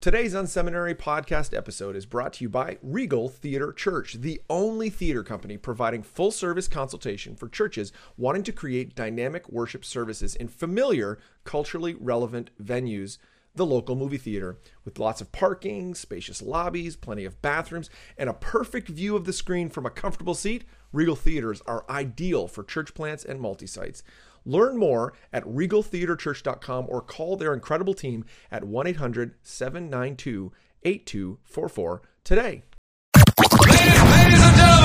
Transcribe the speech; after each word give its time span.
Today's 0.00 0.32
Unseminary 0.32 0.94
podcast 0.94 1.52
episode 1.52 1.96
is 1.96 2.06
brought 2.06 2.34
to 2.34 2.44
you 2.44 2.48
by 2.48 2.78
Regal 2.82 3.28
Theater 3.28 3.72
Church, 3.72 4.12
the 4.14 4.40
only 4.48 4.90
theater 4.90 5.24
company 5.24 5.56
providing 5.56 6.04
full 6.04 6.30
service 6.30 6.68
consultation 6.68 7.34
for 7.34 7.48
churches 7.48 7.92
wanting 8.16 8.44
to 8.44 8.52
create 8.52 8.94
dynamic 8.94 9.48
worship 9.48 9.84
services 9.84 10.36
in 10.36 10.46
familiar, 10.46 11.18
culturally 11.42 11.96
relevant 11.98 12.50
venues. 12.62 13.18
The 13.56 13.66
local 13.66 13.96
movie 13.96 14.18
theater, 14.18 14.58
with 14.84 15.00
lots 15.00 15.20
of 15.20 15.32
parking, 15.32 15.96
spacious 15.96 16.40
lobbies, 16.40 16.94
plenty 16.94 17.24
of 17.24 17.42
bathrooms, 17.42 17.90
and 18.16 18.30
a 18.30 18.34
perfect 18.34 18.86
view 18.88 19.16
of 19.16 19.24
the 19.24 19.32
screen 19.32 19.68
from 19.68 19.84
a 19.84 19.90
comfortable 19.90 20.34
seat, 20.34 20.62
Regal 20.92 21.16
Theaters 21.16 21.60
are 21.66 21.84
ideal 21.90 22.46
for 22.46 22.62
church 22.62 22.94
plants 22.94 23.24
and 23.24 23.40
multi 23.40 23.66
sites. 23.66 24.04
Learn 24.44 24.76
more 24.76 25.14
at 25.32 25.44
regaltheaterchurch.com 25.44 26.86
or 26.88 27.02
call 27.02 27.36
their 27.36 27.54
incredible 27.54 27.94
team 27.94 28.24
at 28.50 28.64
1 28.64 28.86
800 28.86 29.34
792 29.42 30.52
8244 30.82 32.02
today. 32.24 32.62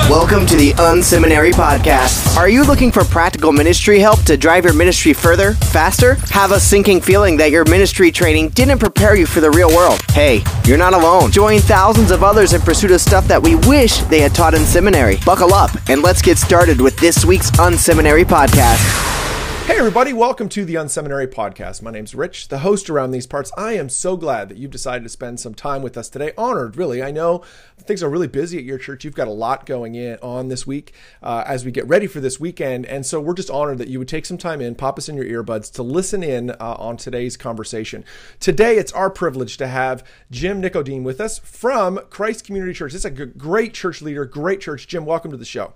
Welcome 0.09 0.45
to 0.47 0.55
the 0.55 0.73
Unseminary 0.77 1.51
Podcast. 1.51 2.37
Are 2.37 2.49
you 2.49 2.63
looking 2.65 2.91
for 2.91 3.03
practical 3.03 3.51
ministry 3.51 3.99
help 3.99 4.21
to 4.23 4.37
drive 4.37 4.65
your 4.65 4.73
ministry 4.73 5.13
further, 5.13 5.53
faster? 5.53 6.15
Have 6.31 6.51
a 6.51 6.59
sinking 6.59 7.01
feeling 7.01 7.37
that 7.37 7.51
your 7.51 7.65
ministry 7.65 8.11
training 8.11 8.49
didn't 8.49 8.79
prepare 8.79 9.15
you 9.15 9.25
for 9.25 9.39
the 9.39 9.49
real 9.49 9.69
world? 9.69 10.01
Hey, 10.11 10.43
you're 10.65 10.77
not 10.77 10.93
alone. 10.93 11.31
Join 11.31 11.59
thousands 11.59 12.11
of 12.11 12.23
others 12.23 12.53
in 12.53 12.61
pursuit 12.61 12.91
of 12.91 13.01
stuff 13.01 13.27
that 13.27 13.41
we 13.41 13.55
wish 13.55 13.99
they 14.03 14.19
had 14.19 14.35
taught 14.35 14.53
in 14.53 14.65
seminary. 14.65 15.17
Buckle 15.25 15.53
up 15.53 15.71
and 15.89 16.01
let's 16.01 16.21
get 16.21 16.37
started 16.37 16.81
with 16.81 16.97
this 16.97 17.25
week's 17.25 17.51
Unseminary 17.51 18.25
Podcast. 18.25 19.22
Hey, 19.65 19.77
everybody, 19.79 20.11
welcome 20.11 20.49
to 20.49 20.65
the 20.65 20.75
Unseminary 20.75 21.25
Podcast. 21.25 21.81
My 21.81 21.89
name's 21.89 22.13
Rich, 22.13 22.49
the 22.49 22.59
host 22.59 22.89
around 22.89 23.11
these 23.11 23.25
parts. 23.25 23.49
I 23.57 23.73
am 23.73 23.87
so 23.87 24.17
glad 24.17 24.49
that 24.49 24.57
you've 24.57 24.71
decided 24.71 25.03
to 25.03 25.09
spend 25.09 25.39
some 25.39 25.55
time 25.55 25.81
with 25.81 25.97
us 25.97 26.09
today. 26.09 26.33
Honored, 26.37 26.75
really. 26.75 27.01
I 27.01 27.11
know 27.11 27.43
things 27.79 28.03
are 28.03 28.09
really 28.09 28.27
busy 28.27 28.57
at 28.57 28.65
your 28.65 28.77
church. 28.77 29.05
You've 29.05 29.15
got 29.15 29.29
a 29.29 29.31
lot 29.31 29.65
going 29.65 29.95
in 29.95 30.17
on 30.21 30.49
this 30.49 30.67
week 30.67 30.93
uh, 31.21 31.45
as 31.47 31.63
we 31.63 31.71
get 31.71 31.87
ready 31.87 32.07
for 32.07 32.19
this 32.19 32.41
weekend. 32.41 32.85
And 32.87 33.05
so 33.05 33.21
we're 33.21 33.33
just 33.33 33.49
honored 33.49 33.77
that 33.77 33.87
you 33.87 33.99
would 33.99 34.09
take 34.09 34.25
some 34.25 34.37
time 34.37 34.59
in, 34.59 34.75
pop 34.75 34.97
us 34.97 35.07
in 35.07 35.15
your 35.15 35.25
earbuds 35.25 35.71
to 35.75 35.81
listen 35.81 36.23
in 36.23 36.51
uh, 36.51 36.55
on 36.77 36.97
today's 36.97 37.37
conversation. 37.37 38.03
Today, 38.41 38.75
it's 38.75 38.91
our 38.91 39.09
privilege 39.09 39.55
to 39.57 39.67
have 39.67 40.03
Jim 40.29 40.61
Nicodem 40.61 41.03
with 41.03 41.21
us 41.21 41.39
from 41.39 42.01
Christ 42.09 42.45
Community 42.45 42.73
Church. 42.73 42.93
Is 42.93 43.05
a 43.05 43.09
great 43.09 43.73
church 43.73 44.01
leader, 44.01 44.25
great 44.25 44.59
church. 44.59 44.87
Jim, 44.89 45.05
welcome 45.05 45.31
to 45.31 45.37
the 45.37 45.45
show. 45.45 45.73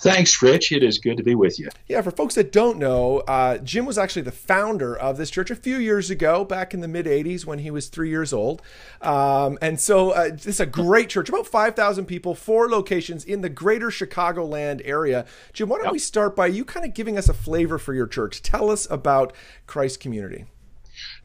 Thanks, 0.00 0.40
Rich. 0.40 0.72
It 0.72 0.82
is 0.82 0.98
good 0.98 1.18
to 1.18 1.22
be 1.22 1.34
with 1.34 1.58
you. 1.58 1.68
Yeah, 1.86 2.00
for 2.00 2.10
folks 2.10 2.34
that 2.36 2.52
don't 2.52 2.78
know, 2.78 3.18
uh, 3.20 3.58
Jim 3.58 3.84
was 3.84 3.98
actually 3.98 4.22
the 4.22 4.32
founder 4.32 4.96
of 4.96 5.18
this 5.18 5.28
church 5.28 5.50
a 5.50 5.56
few 5.56 5.76
years 5.76 6.08
ago, 6.08 6.42
back 6.42 6.72
in 6.72 6.80
the 6.80 6.88
mid 6.88 7.04
80s 7.04 7.44
when 7.44 7.58
he 7.58 7.70
was 7.70 7.88
three 7.88 8.08
years 8.08 8.32
old. 8.32 8.62
Um, 9.02 9.58
and 9.60 9.78
so 9.78 10.12
uh, 10.12 10.30
this 10.30 10.46
is 10.46 10.60
a 10.60 10.64
great 10.64 11.10
church, 11.10 11.28
about 11.28 11.46
5,000 11.46 12.06
people, 12.06 12.34
four 12.34 12.70
locations 12.70 13.26
in 13.26 13.42
the 13.42 13.50
greater 13.50 13.88
Chicagoland 13.88 14.80
area. 14.86 15.26
Jim, 15.52 15.68
why 15.68 15.76
don't 15.76 15.86
yep. 15.86 15.92
we 15.92 15.98
start 15.98 16.34
by 16.34 16.46
you 16.46 16.64
kind 16.64 16.86
of 16.86 16.94
giving 16.94 17.18
us 17.18 17.28
a 17.28 17.34
flavor 17.34 17.76
for 17.76 17.92
your 17.92 18.06
church? 18.06 18.40
Tell 18.40 18.70
us 18.70 18.90
about 18.90 19.34
Christ 19.66 20.00
Community. 20.00 20.46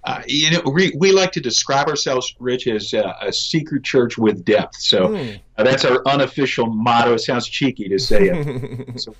Uh, 0.05 0.21
you 0.27 0.51
know, 0.51 0.61
we, 0.71 0.93
we 0.97 1.11
like 1.11 1.31
to 1.31 1.41
describe 1.41 1.87
ourselves, 1.87 2.35
Rich, 2.39 2.67
as 2.67 2.93
uh, 2.93 3.13
a 3.21 3.33
seeker 3.33 3.79
church 3.79 4.17
with 4.17 4.45
depth. 4.45 4.75
So 4.77 5.07
mm. 5.09 5.39
uh, 5.57 5.63
that's 5.63 5.83
our 5.83 6.01
unofficial 6.07 6.67
motto. 6.67 7.13
It 7.13 7.19
sounds 7.19 7.47
cheeky 7.47 7.89
to 7.89 7.97
say 7.97 8.29
it. 8.29 8.99
so 9.01 9.15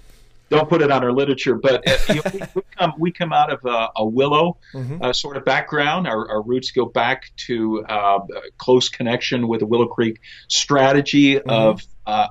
don't 0.50 0.70
put 0.70 0.84
it 0.84 0.92
on 0.92 1.04
our 1.04 1.12
literature, 1.12 1.56
but 1.56 1.88
uh, 1.88 2.14
you 2.14 2.16
know, 2.16 2.32
we, 2.34 2.40
we, 2.54 2.62
come 2.78 2.94
we 3.00 3.12
come 3.12 3.34
out 3.34 3.52
of 3.52 3.66
a, 3.66 3.90
a 3.96 4.06
Willow 4.06 4.58
mm-hmm. 4.74 5.02
Uh, 5.02 5.12
sort 5.12 5.38
of 5.38 5.46
background. 5.46 6.08
Our, 6.08 6.30
our, 6.30 6.42
roots 6.44 6.70
go 6.70 6.86
back 6.86 7.32
to 7.48 7.84
uh, 7.86 8.20
close 8.60 8.88
connection 8.90 9.48
with 9.48 9.62
the 9.62 9.66
Willow 9.66 9.88
Creek 9.88 10.22
strategy 10.48 11.36
mm-hmm. 11.36 11.50
of 11.50 11.82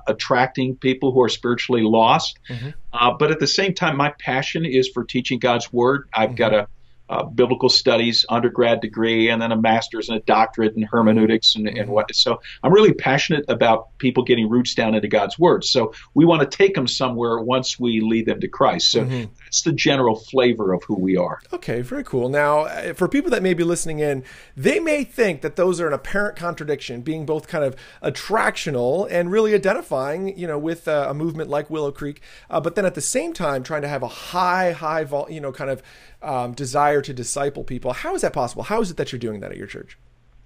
attracting 0.07 0.77
people 0.77 1.11
who 1.11 1.21
are 1.21 1.29
spiritually 1.29 1.81
lost. 1.83 2.39
Mm-hmm. 2.47 3.17
but 3.19 3.31
at 3.31 3.39
the 3.39 3.47
same 3.47 3.73
time, 3.73 3.97
my 3.97 4.13
passion 4.17 4.63
is 4.63 4.87
for 4.87 5.03
teaching 5.03 5.39
God's 5.39 5.73
word. 5.73 6.07
I've 6.13 6.37
got 6.37 6.53
mm-hmm. 6.53 6.61
a 6.61 6.67
uh, 7.09 7.23
biblical 7.23 7.69
studies 7.69 8.25
undergrad 8.29 8.81
degree 8.81 9.29
and 9.29 9.41
then 9.41 9.51
a 9.51 9.57
master's 9.57 10.09
and 10.09 10.17
a 10.17 10.21
doctorate 10.21 10.75
in 10.75 10.83
hermeneutics 10.83 11.55
and, 11.55 11.67
and 11.67 11.89
what. 11.89 12.13
So 12.15 12.41
I'm 12.63 12.73
really 12.73 12.93
passionate 12.93 13.45
about 13.47 13.97
people 13.97 14.23
getting 14.23 14.49
roots 14.49 14.73
down 14.73 14.95
into 14.95 15.07
God's 15.07 15.37
word. 15.37 15.63
So 15.63 15.93
we 16.13 16.25
want 16.25 16.49
to 16.49 16.57
take 16.57 16.73
them 16.75 16.87
somewhere 16.87 17.39
once 17.39 17.79
we 17.79 18.01
lead 18.01 18.25
them 18.25 18.39
to 18.39 18.47
Christ. 18.47 18.91
So 18.91 19.03
mm-hmm. 19.03 19.31
that's 19.43 19.61
the 19.61 19.73
general 19.73 20.15
flavor 20.15 20.73
of 20.73 20.83
who 20.83 20.95
we 20.95 21.17
are. 21.17 21.39
Okay, 21.53 21.81
very 21.81 22.03
cool. 22.03 22.29
Now, 22.29 22.61
uh, 22.61 22.93
for 22.93 23.07
people 23.07 23.31
that 23.31 23.43
may 23.43 23.53
be 23.53 23.63
listening 23.63 23.99
in, 23.99 24.23
they 24.55 24.79
may 24.79 25.03
think 25.03 25.41
that 25.41 25.55
those 25.55 25.79
are 25.79 25.87
an 25.87 25.93
apparent 25.93 26.35
contradiction, 26.35 27.01
being 27.01 27.25
both 27.25 27.47
kind 27.47 27.63
of 27.63 27.75
attractional 28.01 29.07
and 29.09 29.31
really 29.31 29.53
identifying, 29.53 30.37
you 30.37 30.47
know, 30.47 30.57
with 30.57 30.87
uh, 30.87 31.07
a 31.09 31.13
movement 31.13 31.49
like 31.49 31.69
Willow 31.69 31.91
Creek, 31.91 32.21
uh, 32.49 32.59
but 32.59 32.75
then 32.75 32.85
at 32.85 32.95
the 32.95 33.01
same 33.01 33.33
time 33.33 33.63
trying 33.63 33.81
to 33.81 33.87
have 33.87 34.03
a 34.03 34.07
high, 34.07 34.71
high, 34.71 35.03
vol- 35.03 35.27
you 35.29 35.41
know, 35.41 35.51
kind 35.51 35.69
of 35.69 35.81
um, 36.25 36.53
desire 36.53 37.01
to 37.01 37.13
disciple 37.13 37.63
people. 37.63 37.93
How 37.93 38.15
is 38.15 38.21
that 38.21 38.33
possible? 38.33 38.63
How 38.63 38.81
is 38.81 38.91
it 38.91 38.97
that 38.97 39.11
you're 39.11 39.19
doing 39.19 39.39
that 39.41 39.51
at 39.51 39.57
your 39.57 39.67
church? 39.67 39.97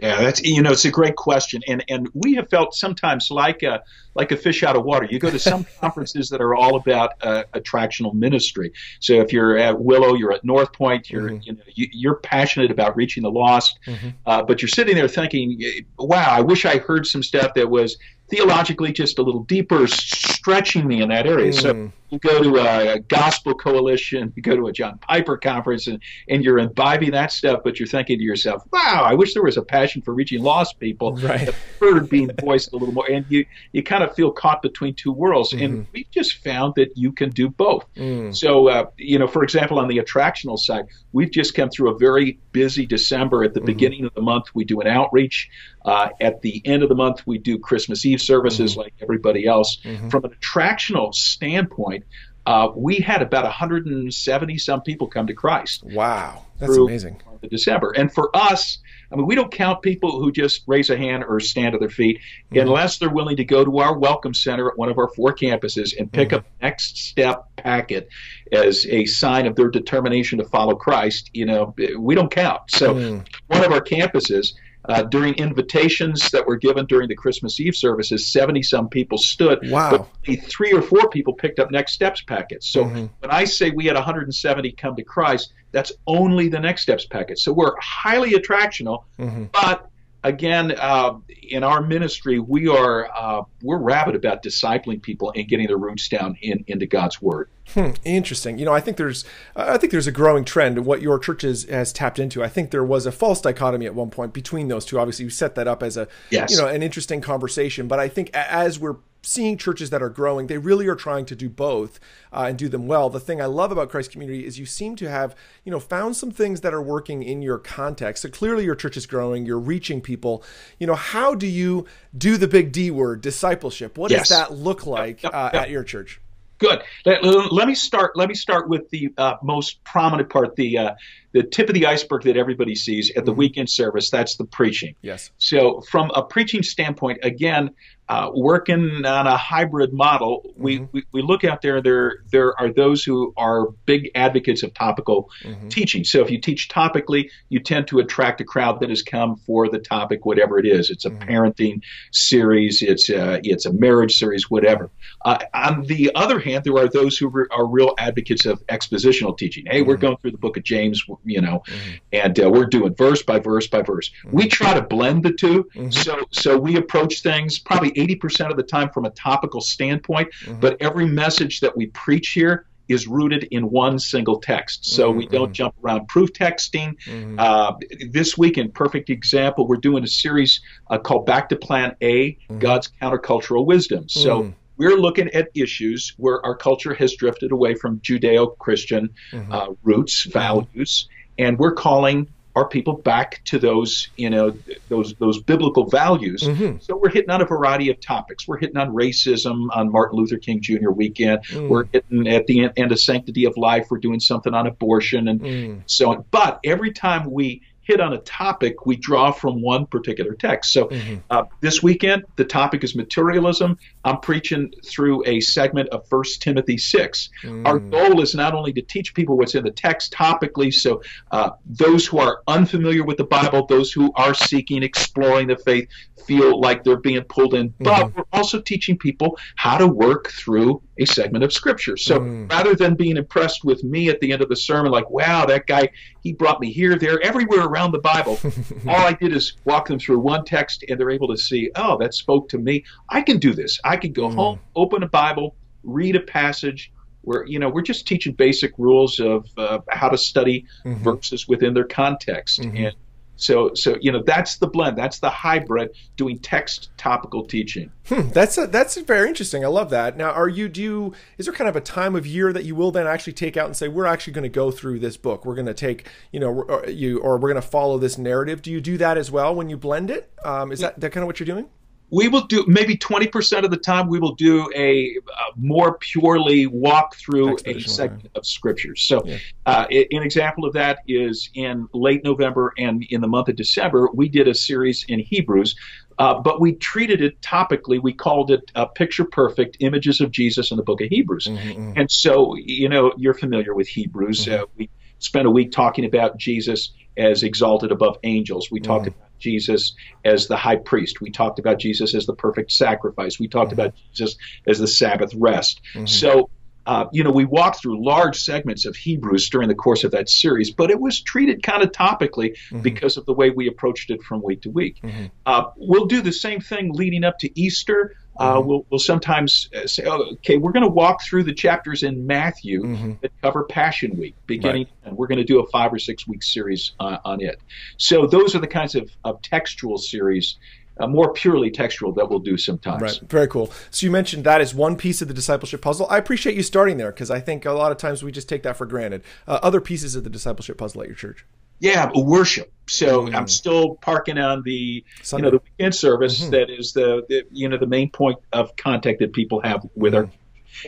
Yeah, 0.02 0.22
that's 0.22 0.42
you 0.42 0.62
know 0.62 0.72
it's 0.72 0.86
a 0.86 0.92
great 0.92 1.18
question, 1.18 1.62
and 1.68 1.84
and 1.90 2.08
we 2.14 2.36
have 2.36 2.50
felt 2.50 2.74
sometimes 2.74 3.30
like 3.32 3.64
a 3.64 3.84
like 4.16 4.32
a 4.32 4.38
fish 4.38 4.64
out 4.64 4.78
of 4.78 4.86
water. 4.86 5.06
You 5.10 5.20
go 5.20 5.30
to 5.30 5.40
some 5.40 5.66
conferences 5.82 6.30
that 6.30 6.40
are 6.40 6.56
all 6.56 6.78
about 6.78 7.14
uh, 7.22 7.44
attractional 7.54 8.14
ministry. 8.14 8.72
So 9.02 9.16
if 9.16 9.34
you're 9.34 9.58
at 9.58 9.78
Willow, 9.78 10.16
you're 10.16 10.32
at 10.32 10.46
North 10.46 10.72
Point, 10.72 11.10
you're 11.10 11.32
mm-hmm. 11.32 11.42
you 11.42 11.54
know 11.54 11.62
you, 11.76 12.12
are 12.12 12.16
passionate 12.16 12.72
about 12.72 12.96
reaching 12.96 13.24
the 13.24 13.32
lost, 13.32 13.78
mm-hmm. 13.86 14.10
uh, 14.26 14.44
but 14.44 14.62
you're 14.62 14.70
sitting 14.70 14.96
there 14.96 15.10
thinking, 15.10 15.62
wow, 15.98 16.30
I 16.30 16.42
wish 16.42 16.64
I 16.64 16.78
heard 16.78 17.06
some 17.06 17.22
stuff 17.22 17.54
that 17.56 17.70
was 17.70 17.98
theologically 18.30 18.92
just 18.92 19.20
a 19.20 19.24
little 19.24 19.44
deeper, 19.44 19.88
stretching 19.88 20.88
me 20.88 21.02
in 21.02 21.10
that 21.10 21.26
area. 21.26 21.52
Mm. 21.52 21.62
So 21.62 21.92
you 22.10 22.20
go 22.20 22.42
to 22.42 22.58
a, 22.58 23.00
gospel 23.00 23.54
coalition, 23.54 24.34
you 24.36 24.42
go 24.42 24.56
to 24.56 24.68
a 24.68 24.72
John 24.72 24.98
Piper 24.98 25.38
conference, 25.38 25.88
and, 25.88 26.02
and 26.28 26.44
you're 26.44 26.58
imbibing 26.58 27.12
that 27.12 27.32
stuff, 27.32 27.62
but 27.64 27.80
you're 27.80 27.88
thinking 27.88 28.18
to 28.18 28.24
yourself, 28.24 28.64
wow, 28.72 29.04
I 29.06 29.14
wish 29.14 29.34
there 29.34 29.44
was 29.44 29.58
a 29.58 29.62
passion 29.62 30.02
for 30.02 30.14
reaching 30.14 30.42
lost 30.42 30.80
people. 30.80 31.16
Right. 31.16 31.50
The 31.80 32.08
being 32.10 32.32
voiced 32.40 32.72
a 32.74 32.78
little 32.78 32.94
more. 32.94 33.10
And 33.10 33.26
you, 33.30 33.46
you 33.72 33.84
kind 33.84 34.04
of 34.04 34.16
feel 34.16 34.32
caught 34.32 34.62
between 34.62 34.96
two 34.96 35.12
worlds. 35.12 35.54
Mm-hmm. 35.54 35.66
And 35.66 35.88
we've 35.92 36.10
just 36.12 36.44
found 36.44 36.76
that 36.76 36.98
you 36.98 37.12
can 37.12 37.30
do 37.30 37.50
both. 37.50 37.86
Mm. 37.96 38.36
So, 38.36 38.68
uh, 38.68 38.86
you 38.98 39.20
know, 39.20 39.28
for 39.28 39.44
example, 39.44 39.80
on 39.80 39.88
the 39.88 39.98
attractional 39.98 40.58
side, 40.58 40.86
we've 41.12 41.32
just 41.32 41.56
come 41.56 41.70
through 41.70 41.92
a 41.92 41.98
very 41.98 42.40
busy 42.52 42.86
December. 42.86 43.44
At 43.44 43.54
the 43.54 43.60
mm-hmm. 43.60 43.66
beginning 43.68 44.06
of 44.06 44.14
the 44.14 44.22
month, 44.22 44.46
we 44.54 44.66
do 44.66 44.80
an 44.82 44.88
outreach. 44.88 45.50
Uh, 45.84 46.10
at 46.20 46.42
the 46.42 46.62
end 46.66 46.84
of 46.84 46.90
the 46.90 46.96
month, 46.96 47.26
we 47.26 47.38
do 47.38 47.58
Christmas 47.58 48.06
Eve 48.06 48.22
services 48.22 48.72
mm-hmm. 48.72 48.82
like 48.82 48.94
everybody 49.02 49.48
else. 49.48 49.78
Mm-hmm. 49.84 50.10
From 50.10 50.26
an 50.26 50.32
attractional 50.32 51.14
standpoint, 51.14 52.04
uh, 52.46 52.70
we 52.76 52.98
had 52.98 53.22
about 53.22 53.44
170 53.44 54.58
some 54.58 54.82
people 54.82 55.08
come 55.08 55.28
to 55.28 55.34
Christ. 55.34 55.84
Wow, 55.84 56.46
that's 56.60 56.76
amazing. 56.76 57.22
December, 57.50 57.92
and 57.92 58.12
for 58.12 58.36
us, 58.36 58.80
I 59.12 59.16
mean, 59.16 59.26
we 59.26 59.36
don't 59.36 59.52
count 59.52 59.82
people 59.82 60.20
who 60.20 60.32
just 60.32 60.64
raise 60.68 60.90
a 60.90 60.98
hand 60.98 61.24
or 61.24 61.40
stand 61.40 61.74
to 61.74 61.80
their 61.80 61.90
feet 61.90 62.20
mm-hmm. 62.52 62.60
unless 62.60 62.98
they're 62.98 63.10
willing 63.10 63.38
to 63.38 63.46
go 63.46 63.64
to 63.64 63.80
our 63.80 63.98
welcome 63.98 64.34
center 64.34 64.70
at 64.70 64.78
one 64.78 64.90
of 64.90 64.98
our 64.98 65.08
four 65.08 65.34
campuses 65.34 65.98
and 65.98 66.12
pick 66.12 66.30
mm-hmm. 66.30 66.38
up 66.38 66.46
next 66.62 66.98
step 66.98 67.46
packet 67.56 68.10
as 68.52 68.86
a 68.88 69.06
sign 69.06 69.48
of 69.48 69.56
their 69.56 69.70
determination 69.70 70.40
to 70.40 70.44
follow 70.44 70.76
Christ. 70.76 71.30
You 71.34 71.46
know, 71.46 71.74
we 71.98 72.14
don't 72.14 72.32
count. 72.32 72.72
So, 72.72 72.94
mm. 72.94 73.28
one 73.48 73.64
of 73.64 73.72
our 73.72 73.82
campuses 73.82 74.54
uh, 74.86 75.04
during 75.04 75.36
invitations 75.36 76.32
that 76.32 76.46
were 76.46 76.56
given 76.56 76.86
during 76.86 77.10
the 77.10 77.16
Christmas 77.16 77.60
Eve 77.60 77.76
services, 77.76 78.32
70 78.32 78.64
some 78.64 78.90
people 78.90 79.18
stood. 79.18 79.60
Wow. 79.70 79.92
But 79.92 80.10
only 80.28 80.42
three 80.42 80.72
or 80.72 80.82
four 80.82 81.10
people 81.10 81.34
picked 81.34 81.60
up 81.60 81.70
Next 81.72 81.94
Steps 81.94 82.22
packets. 82.22 82.68
So 82.68 82.86
mm-hmm. 82.86 83.06
when 83.20 83.32
I 83.32 83.44
say 83.44 83.72
we 83.72 83.86
had 83.86 83.96
170 83.96 84.72
come 84.74 84.96
to 84.96 85.04
Christ, 85.04 85.54
that's 85.72 85.92
only 86.08 86.48
the 86.48 86.60
Next 86.60 86.84
Steps 86.84 87.06
packet. 87.06 87.40
So 87.40 87.54
we're 87.54 87.76
highly 87.80 88.32
attractional, 88.32 89.04
mm-hmm. 89.20 89.46
but 89.52 89.90
again, 90.24 90.74
uh, 90.78 91.18
in 91.44 91.64
our 91.64 91.82
ministry, 91.82 92.40
we 92.40 92.68
are 92.68 93.10
uh, 93.16 93.44
we're 93.62 93.78
rabid 93.78 94.16
about 94.16 94.44
discipling 94.44 95.02
people 95.02 95.32
and 95.36 95.48
getting 95.48 95.68
their 95.68 95.78
roots 95.78 96.10
down 96.10 96.38
in, 96.42 96.64
into 96.68 96.86
God's 96.86 97.22
Word. 97.22 97.50
Hmm, 97.74 97.92
interesting. 98.04 98.58
You 98.58 98.66
know, 98.66 98.74
I 98.74 98.80
think 98.80 98.98
there's 98.98 99.26
I 99.56 99.78
think 99.78 99.92
there's 99.92 100.08
a 100.08 100.12
growing 100.12 100.46
trend. 100.46 100.78
Of 100.78 100.86
what 100.88 101.02
your 101.02 101.20
church 101.20 101.44
is, 101.44 101.66
has 101.66 101.94
tapped 101.94 102.20
into. 102.20 102.44
I 102.44 102.48
think 102.48 102.72
there 102.72 102.84
was 102.84 103.06
a 103.06 103.12
false 103.12 103.42
dichotomy 103.42 103.86
at 103.86 103.96
one 103.96 104.10
point 104.10 104.34
between 104.34 104.70
those 104.70 104.86
two. 104.86 105.00
Obviously, 105.00 105.26
you 105.26 105.30
set 105.30 105.56
that 105.56 105.68
up 105.68 105.84
as 105.84 105.96
a 105.96 106.08
yes. 106.32 106.52
you 106.52 106.58
know 106.58 106.68
an 106.68 106.82
interesting 106.82 107.22
conversation. 107.22 107.88
But 107.88 108.00
I 108.00 108.08
think 108.08 108.32
as 108.34 108.80
we're 108.80 108.98
seeing 109.22 109.58
churches 109.58 109.90
that 109.90 110.02
are 110.02 110.10
growing, 110.10 110.48
they 110.48 110.58
really 110.58 110.88
are 110.88 110.96
trying 110.96 111.26
to 111.26 111.36
do 111.36 111.50
both 111.50 112.00
uh, 112.32 112.46
and 112.48 112.58
do 112.58 112.70
them 112.70 112.88
well. 112.88 113.10
The 113.10 113.20
thing 113.20 113.42
I 113.42 113.46
love 113.46 113.72
about 113.72 113.90
Christ 113.90 114.12
Community 114.12 114.46
is 114.46 114.58
you 114.58 114.66
seem 114.66 114.96
to 114.96 115.10
have, 115.10 115.36
you 115.64 115.72
know, 115.72 115.80
found 115.80 116.16
some 116.16 116.32
things 116.32 116.62
that 116.62 116.74
are 116.74 116.82
working 116.82 117.22
in 117.22 117.42
your 117.42 117.58
context. 117.58 118.24
So 118.24 118.30
clearly 118.30 118.64
your 118.64 118.76
church 118.76 118.98
is 118.98 119.06
growing, 119.06 119.46
you're 119.46 119.60
reaching 119.60 120.02
people. 120.02 120.44
You 120.80 120.88
know, 120.88 120.96
how 120.96 121.36
do 121.36 121.48
you 121.48 121.86
do 122.18 122.38
the 122.38 122.48
big 122.48 122.72
D 122.72 122.92
word, 122.92 123.22
discipleship? 123.22 123.98
What 123.98 124.12
yes. 124.12 124.30
does 124.30 124.38
that 124.38 124.54
look 124.54 124.86
like 124.86 125.24
uh, 125.24 125.52
at 125.54 125.70
your 125.70 125.84
church? 125.84 126.22
Good. 126.60 126.84
Let, 127.06 127.24
let, 127.24 127.68
me 127.68 127.76
start. 127.76 128.16
Let 128.16 128.28
me 128.28 128.36
start 128.36 128.68
with 128.68 128.90
the 128.90 129.14
uh, 129.18 129.36
most 129.42 129.84
prominent 129.86 130.30
part, 130.30 130.56
the 130.58 130.78
uh, 130.78 130.96
the 131.32 131.44
tip 131.44 131.70
of 131.70 131.74
the 131.74 131.86
iceberg 131.86 132.24
that 132.24 132.36
everybody 132.36 132.76
sees 132.76 133.12
at 133.12 133.26
the 133.26 133.32
mm-hmm. 133.32 133.40
weekend 133.40 133.70
service. 133.70 134.10
That's 134.10 134.36
the 134.36 134.46
preaching. 134.46 134.96
Yes. 135.02 135.32
So, 135.38 135.82
from 135.90 136.12
a 136.16 136.22
preaching 136.22 136.62
standpoint, 136.62 137.20
again, 137.24 137.72
uh, 138.10 138.32
working 138.34 139.06
on 139.06 139.28
a 139.28 139.38
hybrid 139.38 139.94
model, 139.94 140.42
we, 140.58 140.80
mm-hmm. 140.80 140.86
we, 140.92 141.04
we, 141.12 141.22
look 141.22 141.44
out 141.44 141.62
there. 141.62 141.80
There 141.80 142.24
there 142.32 142.60
are 142.60 142.74
those 142.74 143.04
who 143.04 143.34
are 143.38 143.68
big 143.86 144.10
advocates 144.16 144.64
of 144.64 144.74
topical 144.74 145.30
mm-hmm. 145.44 145.68
teaching. 145.68 146.04
So 146.04 146.22
if 146.22 146.32
you 146.32 146.42
teach 146.42 146.70
topically, 146.70 147.30
you 147.50 147.60
tend 147.60 147.90
to 147.90 148.00
attract 148.00 148.42
a 148.42 148.46
crowd 148.46 148.80
that 148.80 148.90
has 148.90 149.04
come 149.04 149.36
for 149.46 149.70
the 149.70 149.78
topic, 149.78 150.26
whatever 150.26 150.58
it 150.58 150.66
is. 150.66 150.90
It's 150.90 151.06
a 151.06 151.12
mm-hmm. 151.12 151.30
parenting 151.30 151.82
series, 152.12 152.82
it's 152.82 153.12
a, 153.12 153.42
it's 153.44 153.68
a 153.68 153.74
marriage 153.74 154.18
series, 154.18 154.50
whatever. 154.50 154.90
Uh, 155.24 155.38
on 155.54 155.84
the 155.84 156.12
other 156.16 156.40
hand, 156.40 156.64
there 156.64 156.76
are 156.78 156.88
those 156.88 157.16
who 157.16 157.28
re- 157.28 157.46
are 157.52 157.68
real 157.68 157.94
advocates 158.00 158.48
of 158.48 158.66
expositional 158.66 159.38
teaching. 159.38 159.68
Hey, 159.68 159.84
we're 159.84 159.94
mm-hmm. 159.94 160.02
going 160.02 160.18
through 160.18 160.32
the 160.32 160.40
book 160.40 160.58
of 160.58 160.64
James, 160.64 161.04
you 161.26 161.42
know, 161.42 161.62
mm-hmm. 161.68 161.96
and 162.12 162.40
uh, 162.40 162.50
we're 162.50 162.66
doing 162.66 162.96
verse 162.96 163.22
by 163.22 163.38
verse 163.38 163.68
by 163.68 163.84
verse. 163.84 164.10
We 164.26 164.48
try 164.48 164.74
to 164.74 164.82
blend 164.82 165.22
the 165.22 165.34
2 165.34 165.70
So 165.92 166.26
so 166.32 166.58
we 166.58 166.76
approach 166.76 167.22
things 167.22 167.60
probably 167.60 167.99
80% 168.00 168.50
of 168.50 168.58
the 168.58 168.64
time 168.64 168.90
from 168.90 169.06
a 169.06 169.10
topical 169.12 169.62
standpoint, 169.62 170.30
mm-hmm. 170.44 170.60
but 170.60 170.78
every 170.82 171.06
message 171.06 171.60
that 171.60 171.76
we 171.76 171.88
preach 171.88 172.30
here 172.30 172.66
is 172.90 173.08
rooted 173.08 173.48
in 173.52 173.70
one 173.70 174.00
single 174.00 174.40
text. 174.40 174.86
So 174.86 175.10
mm-hmm. 175.10 175.20
we 175.20 175.28
don't 175.28 175.54
jump 175.54 175.76
around 175.84 176.08
proof 176.08 176.34
texting. 176.34 176.98
Mm-hmm. 177.06 177.40
Uh, 177.40 177.74
this 178.10 178.38
week, 178.38 178.58
in 178.58 178.72
perfect 178.72 179.10
example, 179.10 179.68
we're 179.68 179.78
doing 179.78 180.04
a 180.04 180.08
series 180.08 180.60
uh, 180.90 180.98
called 180.98 181.26
Back 181.26 181.50
to 181.50 181.56
Plan 181.56 181.96
A 182.02 182.32
mm-hmm. 182.32 182.60
God's 182.60 182.92
Countercultural 183.02 183.66
Wisdom. 183.66 184.10
So 184.10 184.44
mm. 184.44 184.54
we're 184.78 184.98
looking 184.98 185.30
at 185.30 185.50
issues 185.54 186.16
where 186.18 186.44
our 186.44 186.56
culture 186.56 186.96
has 186.96 187.14
drifted 187.14 187.52
away 187.52 187.76
from 187.76 188.00
Judeo 188.00 188.58
Christian 188.58 189.10
mm-hmm. 189.32 189.52
uh, 189.52 189.68
roots, 189.84 190.22
mm-hmm. 190.22 190.40
values, 190.40 191.08
and 191.38 191.60
we're 191.60 191.76
calling 191.76 192.28
our 192.60 192.68
people 192.68 192.94
back 192.94 193.42
to 193.46 193.58
those, 193.58 194.10
you 194.18 194.30
know, 194.30 194.54
those 194.90 195.14
those 195.16 195.42
biblical 195.42 195.86
values. 195.86 196.42
Mm-hmm. 196.42 196.80
So 196.82 196.98
we're 196.98 197.10
hitting 197.10 197.30
on 197.30 197.42
a 197.42 197.46
variety 197.46 197.90
of 197.90 198.02
topics. 198.02 198.48
We're 198.48 198.58
hitting 198.58 198.76
on 198.76 198.94
racism 198.94 199.68
on 199.74 199.90
Martin 199.92 200.20
Luther 200.20 200.38
King 200.38 200.62
Jr. 200.62 200.92
weekend. 200.92 201.44
Mm. 201.46 201.70
We're 201.70 201.86
hitting 201.86 202.28
at 202.28 202.48
the 202.48 202.70
end 202.76 202.92
of 202.92 203.00
sanctity 203.00 203.46
of 203.46 203.56
life. 203.56 203.88
We're 203.90 204.00
doing 204.00 204.20
something 204.20 204.54
on 204.54 204.68
abortion 204.68 205.30
and 205.30 205.40
mm. 205.40 205.82
so 205.86 206.12
on. 206.12 206.26
But 206.32 206.60
every 206.66 206.92
time 206.92 207.32
we 207.32 207.62
hit 207.90 208.00
on 208.00 208.14
a 208.14 208.20
topic, 208.20 208.86
we 208.86 208.96
draw 208.96 209.32
from 209.32 209.64
one 209.64 209.88
particular 209.88 210.36
text. 210.36 210.72
So 210.74 210.86
mm-hmm. 210.86 211.16
uh, 211.32 211.46
this 211.60 211.82
weekend, 211.82 212.24
the 212.36 212.46
topic 212.46 212.84
is 212.84 212.96
materialism. 212.96 213.80
I'm 214.06 214.20
preaching 214.20 214.72
through 214.86 215.24
a 215.26 215.40
segment 215.40 215.90
of 215.90 216.06
1 216.08 216.24
Timothy 216.40 216.78
6. 216.78 217.30
Mm. 217.44 217.68
Our 217.68 217.80
goal 217.80 218.22
is 218.22 218.36
not 218.36 218.54
only 218.54 218.74
to 218.74 218.84
teach 218.84 219.16
people 219.16 219.38
what's 219.38 219.56
in 219.56 219.64
the 219.64 219.72
text 219.72 220.14
topically, 220.14 220.72
so 220.72 221.02
uh, 221.32 221.50
those 221.66 222.06
who 222.06 222.20
are 222.20 222.44
unfamiliar 222.48 223.04
with 223.04 223.18
the 223.18 223.24
Bible, 223.24 223.66
those 223.66 223.92
who 223.92 224.12
are 224.16 224.36
seeking, 224.36 224.84
exploring 224.84 225.48
the 225.48 225.58
faith, 225.58 225.90
feel 226.28 226.62
like 226.62 226.84
they're 226.84 226.98
being 226.98 227.24
pulled 227.24 227.56
in, 227.56 227.74
but 227.80 228.06
mm-hmm. 228.06 228.18
we're 228.20 228.26
also 228.32 228.62
teaching 228.62 229.00
people 229.00 229.36
how 229.56 229.80
to 229.80 229.88
work 229.88 230.30
through 230.30 230.80
a 231.00 231.06
segment 231.06 231.44
of 231.44 231.52
scripture. 231.52 231.98
So 231.98 232.20
mm. 232.20 232.52
rather 232.52 232.76
than 232.76 232.94
being 232.94 233.18
impressed 233.18 233.64
with 233.64 233.84
me 233.84 234.10
at 234.10 234.20
the 234.20 234.32
end 234.32 234.44
of 234.44 234.50
the 234.50 234.56
sermon, 234.56 234.92
like, 234.92 235.10
wow, 235.10 235.46
that 235.46 235.66
guy, 235.66 235.90
he 236.22 236.34
brought 236.34 236.60
me 236.60 236.72
here, 236.72 236.98
there, 236.98 237.20
everywhere 237.22 237.66
around 237.66 237.92
the 237.92 238.00
Bible, 238.00 238.40
all 238.88 238.96
I 238.96 239.14
did 239.14 239.34
is 239.36 239.54
walk 239.66 239.88
them 239.88 240.00
through 240.00 240.20
one 240.20 240.46
text 240.46 240.84
and 240.88 241.00
they're 241.00 241.12
able 241.12 241.28
to 241.30 241.38
see, 241.38 241.72
oh, 241.76 241.98
that 241.98 242.14
spoke 242.14 242.50
to 242.50 242.58
me. 242.58 242.84
I 243.10 243.22
can 243.22 243.38
do 243.38 243.54
this. 243.54 243.80
I 243.84 243.98
can 243.98 244.12
go 244.12 244.30
mm. 244.30 244.36
home, 244.36 244.60
open 244.76 245.04
a 245.04 245.08
Bible, 245.08 245.56
read 245.84 246.16
a 246.16 246.22
passage, 246.22 246.92
where 247.22 247.46
you 247.46 247.60
know 247.60 247.70
we're 247.70 247.82
just 247.82 248.08
teaching 248.08 248.34
basic 248.34 248.72
rules 248.78 249.20
of 249.20 249.48
uh, 249.58 249.80
how 249.90 250.10
to 250.10 250.18
study 250.18 250.66
mm-hmm. 250.86 251.04
verses 251.04 251.48
within 251.48 251.74
their 251.74 251.84
context 251.84 252.62
mm-hmm. 252.62 252.78
and 252.78 252.96
so, 253.40 253.74
so 253.74 253.98
you 254.02 254.12
know, 254.12 254.22
that's 254.22 254.58
the 254.58 254.68
blend. 254.68 254.98
That's 254.98 255.20
the 255.20 255.30
hybrid 255.30 255.92
doing 256.18 256.40
text 256.40 256.92
topical 256.98 257.46
teaching. 257.46 257.92
Hmm, 258.08 258.30
that's 258.30 258.58
a, 258.58 258.68
that's 258.68 258.98
very 258.98 259.28
interesting. 259.28 259.64
I 259.64 259.70
love 259.70 259.90
that. 259.92 260.18
Now, 260.18 260.32
are 260.32 260.50
you 260.50 260.68
do 260.68 260.82
you, 260.82 261.14
is 261.38 261.46
there 261.46 261.56
kind 261.56 261.70
of 261.70 261.76
a 261.76 261.82
time 261.82 262.16
of 262.16 262.28
year 262.28 262.52
that 262.52 262.66
you 262.66 262.76
will 262.76 262.92
then 262.92 263.08
actually 263.08 263.34
take 263.34 263.56
out 263.56 263.66
and 263.66 263.76
say 263.76 263.88
we're 263.88 264.06
actually 264.06 264.34
going 264.34 264.44
to 264.44 264.50
go 264.50 264.72
through 264.72 265.00
this 265.00 265.16
book? 265.16 265.46
We're 265.46 265.56
going 265.56 265.68
to 265.68 265.74
take 265.74 266.08
you 266.32 266.40
know 266.40 266.50
or 266.50 266.88
you 266.88 267.20
or 267.20 267.38
we're 267.38 267.50
going 267.50 267.62
to 267.62 267.68
follow 267.68 267.98
this 267.98 268.18
narrative. 268.18 268.62
Do 268.62 268.72
you 268.72 268.82
do 268.82 268.98
that 268.98 269.18
as 269.18 269.32
well 269.32 269.56
when 269.56 269.70
you 269.70 269.78
blend 269.78 270.12
it? 270.12 270.32
Um, 270.44 270.72
is 270.72 270.80
that 270.80 271.00
that 271.00 271.12
kind 271.12 271.24
of 271.24 271.28
what 271.28 271.40
you're 271.40 271.46
doing? 271.46 271.70
We 272.12 272.28
will 272.28 272.46
do 272.46 272.64
maybe 272.68 272.98
20% 272.98 273.64
of 273.64 273.72
the 273.72 273.78
time 273.78 274.08
we 274.08 274.20
will 274.20 274.36
do 274.36 274.70
a, 274.76 275.16
a 275.16 275.58
more 275.58 275.98
purely 275.98 276.68
walk 276.68 277.16
through 277.16 277.58
a 277.66 277.80
segment 277.80 278.30
of 278.36 278.46
scriptures 278.46 279.02
so 279.02 279.22
yeah. 279.26 279.38
uh, 279.66 279.86
an 279.90 280.24
example 280.24 280.66
of 280.66 280.74
that 280.74 281.00
is 281.08 281.50
in 281.54 281.88
late 281.94 282.24
november 282.24 282.74
and 282.78 283.06
in 283.10 283.22
the 283.22 283.28
month 283.28 283.48
of 283.50 283.56
december 283.56 284.10
we 284.14 284.30
did 284.30 284.48
a 284.48 284.54
series 284.54 285.06
in 285.08 285.20
hebrews 285.20 285.76
uh, 286.20 286.38
but 286.38 286.60
we 286.60 286.74
treated 286.74 287.22
it 287.22 287.40
topically. 287.40 288.02
We 288.04 288.12
called 288.12 288.52
it 288.52 288.70
uh, 288.76 288.88
Picture 288.88 289.24
Perfect 289.24 289.78
Images 289.80 290.20
of 290.20 290.32
Jesus 290.32 290.70
in 290.70 290.76
the 290.76 290.84
Book 290.84 291.00
of 291.00 291.08
Hebrews. 291.08 291.48
Mm-hmm. 291.48 291.70
mm-hmm. 291.70 291.94
And 291.96 292.12
so, 292.12 292.56
you 292.56 292.90
know, 292.90 293.14
you're 293.16 293.34
familiar 293.34 293.74
with 293.74 293.88
Hebrews. 293.88 294.46
Mm-hmm. 294.46 294.64
Uh, 294.64 294.66
we 294.76 294.90
spent 295.20 295.48
a 295.48 295.50
week 295.50 295.72
talking 295.72 296.04
about 296.04 296.38
Jesus 296.38 296.92
as 297.18 297.44
exalted 297.44 297.92
above 297.92 298.18
angels. 298.24 298.70
We 298.70 298.82
talked 298.82 299.06
mm. 299.06 299.16
about 299.16 299.29
Jesus 299.40 299.94
as 300.24 300.48
the 300.48 300.58
high 300.58 300.76
priest. 300.76 301.22
We 301.22 301.32
talked 301.32 301.60
about 301.60 301.80
Jesus 301.80 302.14
as 302.14 302.26
the 302.26 302.36
perfect 302.36 302.72
sacrifice. 302.72 303.40
We 303.40 303.48
talked 303.48 303.72
mm-hmm. 303.72 303.82
about 303.82 303.94
Jesus 304.14 304.38
as 304.68 304.80
the 304.80 304.88
Sabbath 304.88 305.34
rest. 305.36 305.82
Mm-hmm. 305.94 306.06
So, 306.06 306.50
uh, 306.86 307.06
you 307.12 307.24
know, 307.24 307.32
we 307.32 307.46
walked 307.46 307.82
through 307.82 308.04
large 308.04 308.40
segments 308.40 308.86
of 308.86 308.96
Hebrews 308.96 309.50
during 309.50 309.68
the 309.68 309.76
course 309.76 310.04
of 310.04 310.12
that 310.12 310.30
series, 310.30 310.72
but 310.72 310.90
it 310.90 311.00
was 311.00 311.22
treated 311.22 311.62
kind 311.62 311.84
of 311.84 311.92
topically 311.92 312.52
mm-hmm. 312.52 312.82
because 312.82 313.18
of 313.18 313.26
the 313.26 313.34
way 313.34 313.52
we 313.52 313.68
approached 313.68 314.10
it 314.10 314.24
from 314.24 314.42
week 314.42 314.64
to 314.64 314.70
week. 314.72 315.00
Mm-hmm. 315.04 315.26
Uh, 315.46 315.66
we'll 315.78 316.06
do 316.06 316.22
the 316.22 316.32
same 316.32 316.62
thing 316.62 316.94
leading 316.94 317.24
up 317.24 317.38
to 317.40 317.60
Easter. 317.60 318.16
Uh, 318.40 318.56
mm-hmm. 318.56 318.68
we'll, 318.68 318.86
we'll, 318.90 319.00
sometimes 319.00 319.70
uh, 319.76 319.86
say, 319.86 320.06
oh, 320.06 320.32
okay, 320.32 320.56
we're 320.56 320.72
going 320.72 320.86
to 320.86 320.90
walk 320.90 321.22
through 321.22 321.44
the 321.44 321.54
chapters 321.54 322.04
in 322.04 322.26
Matthew 322.26 322.84
mm-hmm. 322.84 323.14
that 323.22 323.32
cover 323.42 323.66
Passion 323.66 324.18
Week, 324.18 324.34
beginning, 324.48 324.84
right. 324.86 325.10
and 325.10 325.18
we're 325.18 325.28
going 325.28 325.40
to 325.40 325.44
do 325.44 325.60
a 325.60 325.68
five 325.68 325.92
or 325.92 326.00
six 326.00 326.26
week 326.26 326.42
series 326.42 326.94
uh, 327.02 327.18
on 327.26 327.42
it. 327.42 327.60
So 327.98 328.28
those 328.28 328.56
are 328.56 328.60
the 328.60 328.68
kinds 328.68 328.96
of, 328.96 329.12
of 329.26 329.42
textual 329.42 329.98
series. 329.98 330.56
Uh, 331.02 331.08
more 331.08 331.32
purely 331.32 331.72
textual 331.72 332.12
that 332.12 332.30
we'll 332.30 332.40
do 332.40 332.58
sometimes. 332.58 333.02
Right. 333.02 333.22
Very 333.30 333.48
cool. 333.48 333.72
So 333.90 334.06
you 334.06 334.12
mentioned 334.12 334.44
that 334.44 334.60
is 334.60 334.76
one 334.76 334.98
piece 334.98 335.22
of 335.22 335.30
the 335.30 335.34
discipleship 335.34 335.82
puzzle. 335.82 336.06
I 336.10 336.18
appreciate 336.18 336.58
you 336.58 336.64
starting 336.64 336.98
there 336.98 337.10
because 337.10 337.32
I 337.32 337.40
think 337.40 337.66
a 337.66 337.72
lot 337.72 337.94
of 337.94 337.98
times 337.98 338.22
we 338.22 338.34
just 338.34 338.50
take 338.50 338.64
that 338.64 338.76
for 338.76 338.86
granted. 338.86 339.24
Uh, 339.48 339.60
other 339.64 339.80
pieces 339.80 340.16
of 340.16 340.26
the 340.26 340.30
discipleship 340.30 340.78
puzzle 340.78 341.02
at 341.02 341.08
your 341.08 341.16
church. 341.16 341.46
Yeah, 341.80 342.12
worship. 342.14 342.72
So 342.88 343.28
mm. 343.28 343.36
I'm 343.36 343.48
still 343.48 343.96
parking 343.96 344.38
on 344.38 344.64
the 344.64 345.06
Sunday. 345.22 345.48
you 345.48 345.52
know 345.52 345.58
the 345.58 345.64
weekend 345.64 345.96
service 345.96 346.42
mm-hmm. 346.42 346.52
that 346.52 346.70
is 346.70 346.94
the, 346.94 347.24
the, 347.30 347.44
you 347.52 347.70
know 347.70 347.78
the 347.78 347.88
main 347.88 348.10
point 348.10 348.40
of 348.52 348.76
contact 348.76 349.20
that 349.20 349.34
people 349.34 349.62
have 349.62 349.86
with 349.96 350.14
mm-hmm. 350.14 350.26
our. 350.26 350.32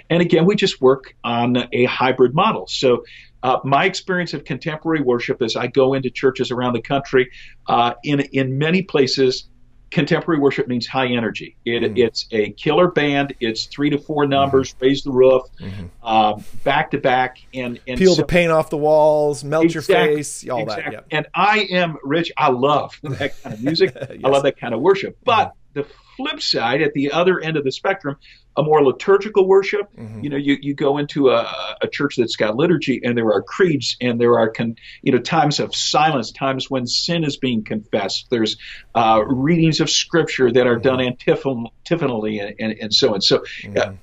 And 0.09 0.21
again, 0.21 0.45
we 0.45 0.55
just 0.55 0.81
work 0.81 1.15
on 1.23 1.57
a 1.71 1.85
hybrid 1.85 2.33
model. 2.33 2.67
So 2.67 3.03
uh, 3.43 3.59
my 3.63 3.85
experience 3.85 4.33
of 4.33 4.45
contemporary 4.45 5.01
worship 5.01 5.41
is 5.41 5.55
I 5.55 5.67
go 5.67 5.93
into 5.93 6.09
churches 6.09 6.51
around 6.51 6.73
the 6.73 6.81
country. 6.81 7.31
Uh, 7.67 7.93
in 8.03 8.19
in 8.19 8.57
many 8.57 8.83
places, 8.83 9.47
contemporary 9.91 10.39
worship 10.39 10.67
means 10.67 10.87
high 10.87 11.07
energy. 11.07 11.55
It, 11.65 11.83
mm 11.83 11.97
It's 11.97 12.25
a 12.31 12.51
killer 12.51 12.89
band. 12.89 13.35
It's 13.39 13.65
three 13.65 13.89
to 13.89 13.97
four 13.97 14.25
numbers, 14.25 14.73
mm-hmm. 14.73 14.85
raise 14.85 15.03
the 15.03 15.11
roof, 15.11 15.43
mm-hmm. 15.59 16.07
um, 16.07 16.43
back 16.63 16.91
to 16.91 16.97
back, 16.97 17.39
and, 17.53 17.79
and 17.87 17.99
peel 17.99 18.15
so, 18.15 18.21
the 18.21 18.27
paint 18.27 18.51
off 18.51 18.69
the 18.69 18.77
walls, 18.77 19.43
melt 19.43 19.65
exactly, 19.65 19.95
your 19.95 20.15
face, 20.17 20.49
all 20.49 20.63
exactly. 20.63 20.95
that. 20.95 21.05
Yeah. 21.11 21.17
And 21.17 21.27
I 21.35 21.67
am 21.71 21.97
Rich. 22.03 22.31
I 22.37 22.49
love 22.49 22.97
that 23.03 23.41
kind 23.43 23.53
of 23.53 23.61
music. 23.61 23.93
yes. 23.95 24.19
I 24.23 24.29
love 24.29 24.43
that 24.43 24.57
kind 24.57 24.73
of 24.73 24.81
worship. 24.81 25.17
But 25.23 25.49
mm-hmm. 25.49 25.81
the 25.81 25.87
flip 26.15 26.41
side, 26.41 26.81
at 26.81 26.93
the 26.93 27.11
other 27.11 27.39
end 27.39 27.57
of 27.57 27.63
the 27.63 27.71
spectrum, 27.71 28.17
a 28.57 28.63
more 28.63 28.83
liturgical 28.83 29.47
worship. 29.47 29.87
Mm-hmm. 29.95 30.23
You 30.23 30.29
know, 30.29 30.37
you, 30.37 30.57
you 30.61 30.73
go 30.73 30.97
into 30.97 31.29
a, 31.29 31.77
a 31.81 31.87
church 31.87 32.15
that's 32.17 32.35
got 32.35 32.55
liturgy, 32.55 33.01
and 33.03 33.17
there 33.17 33.31
are 33.31 33.41
creeds, 33.41 33.95
and 34.01 34.19
there 34.19 34.37
are 34.39 34.49
con, 34.49 34.75
you 35.01 35.11
know 35.11 35.19
times 35.19 35.59
of 35.59 35.75
silence, 35.75 36.31
times 36.31 36.69
when 36.69 36.87
sin 36.87 37.23
is 37.23 37.37
being 37.37 37.63
confessed. 37.63 38.27
There's 38.29 38.57
uh, 38.93 39.23
readings 39.25 39.79
of 39.79 39.89
scripture 39.89 40.51
that 40.51 40.67
are 40.67 40.75
mm-hmm. 40.75 40.81
done 40.81 41.01
antiphon- 41.01 41.67
antiphonally, 41.79 42.39
and, 42.39 42.55
and, 42.59 42.77
and, 42.79 42.93
so 42.93 43.13
on. 43.13 43.21
So. 43.21 43.37
Uh, 43.37 43.39
mm-hmm. 43.41 43.95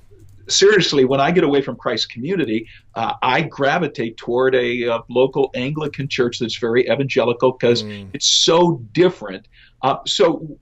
seriously, 0.47 1.05
when 1.05 1.19
I 1.19 1.31
get 1.31 1.43
away 1.43 1.61
from 1.61 1.75
Christ's 1.75 2.07
community, 2.07 2.69
uh, 2.95 3.13
I 3.21 3.41
gravitate 3.43 4.17
toward 4.17 4.55
a, 4.55 4.83
a, 4.83 5.03
local 5.09 5.51
Anglican 5.53 6.07
church 6.07 6.39
that's 6.39 6.57
very 6.57 6.89
evangelical 6.89 7.51
because 7.51 7.83
mm. 7.83 8.09
it's 8.13 8.27
so 8.27 8.83
different. 8.91 9.47
Uh, 9.81 9.97
so, 10.07 10.57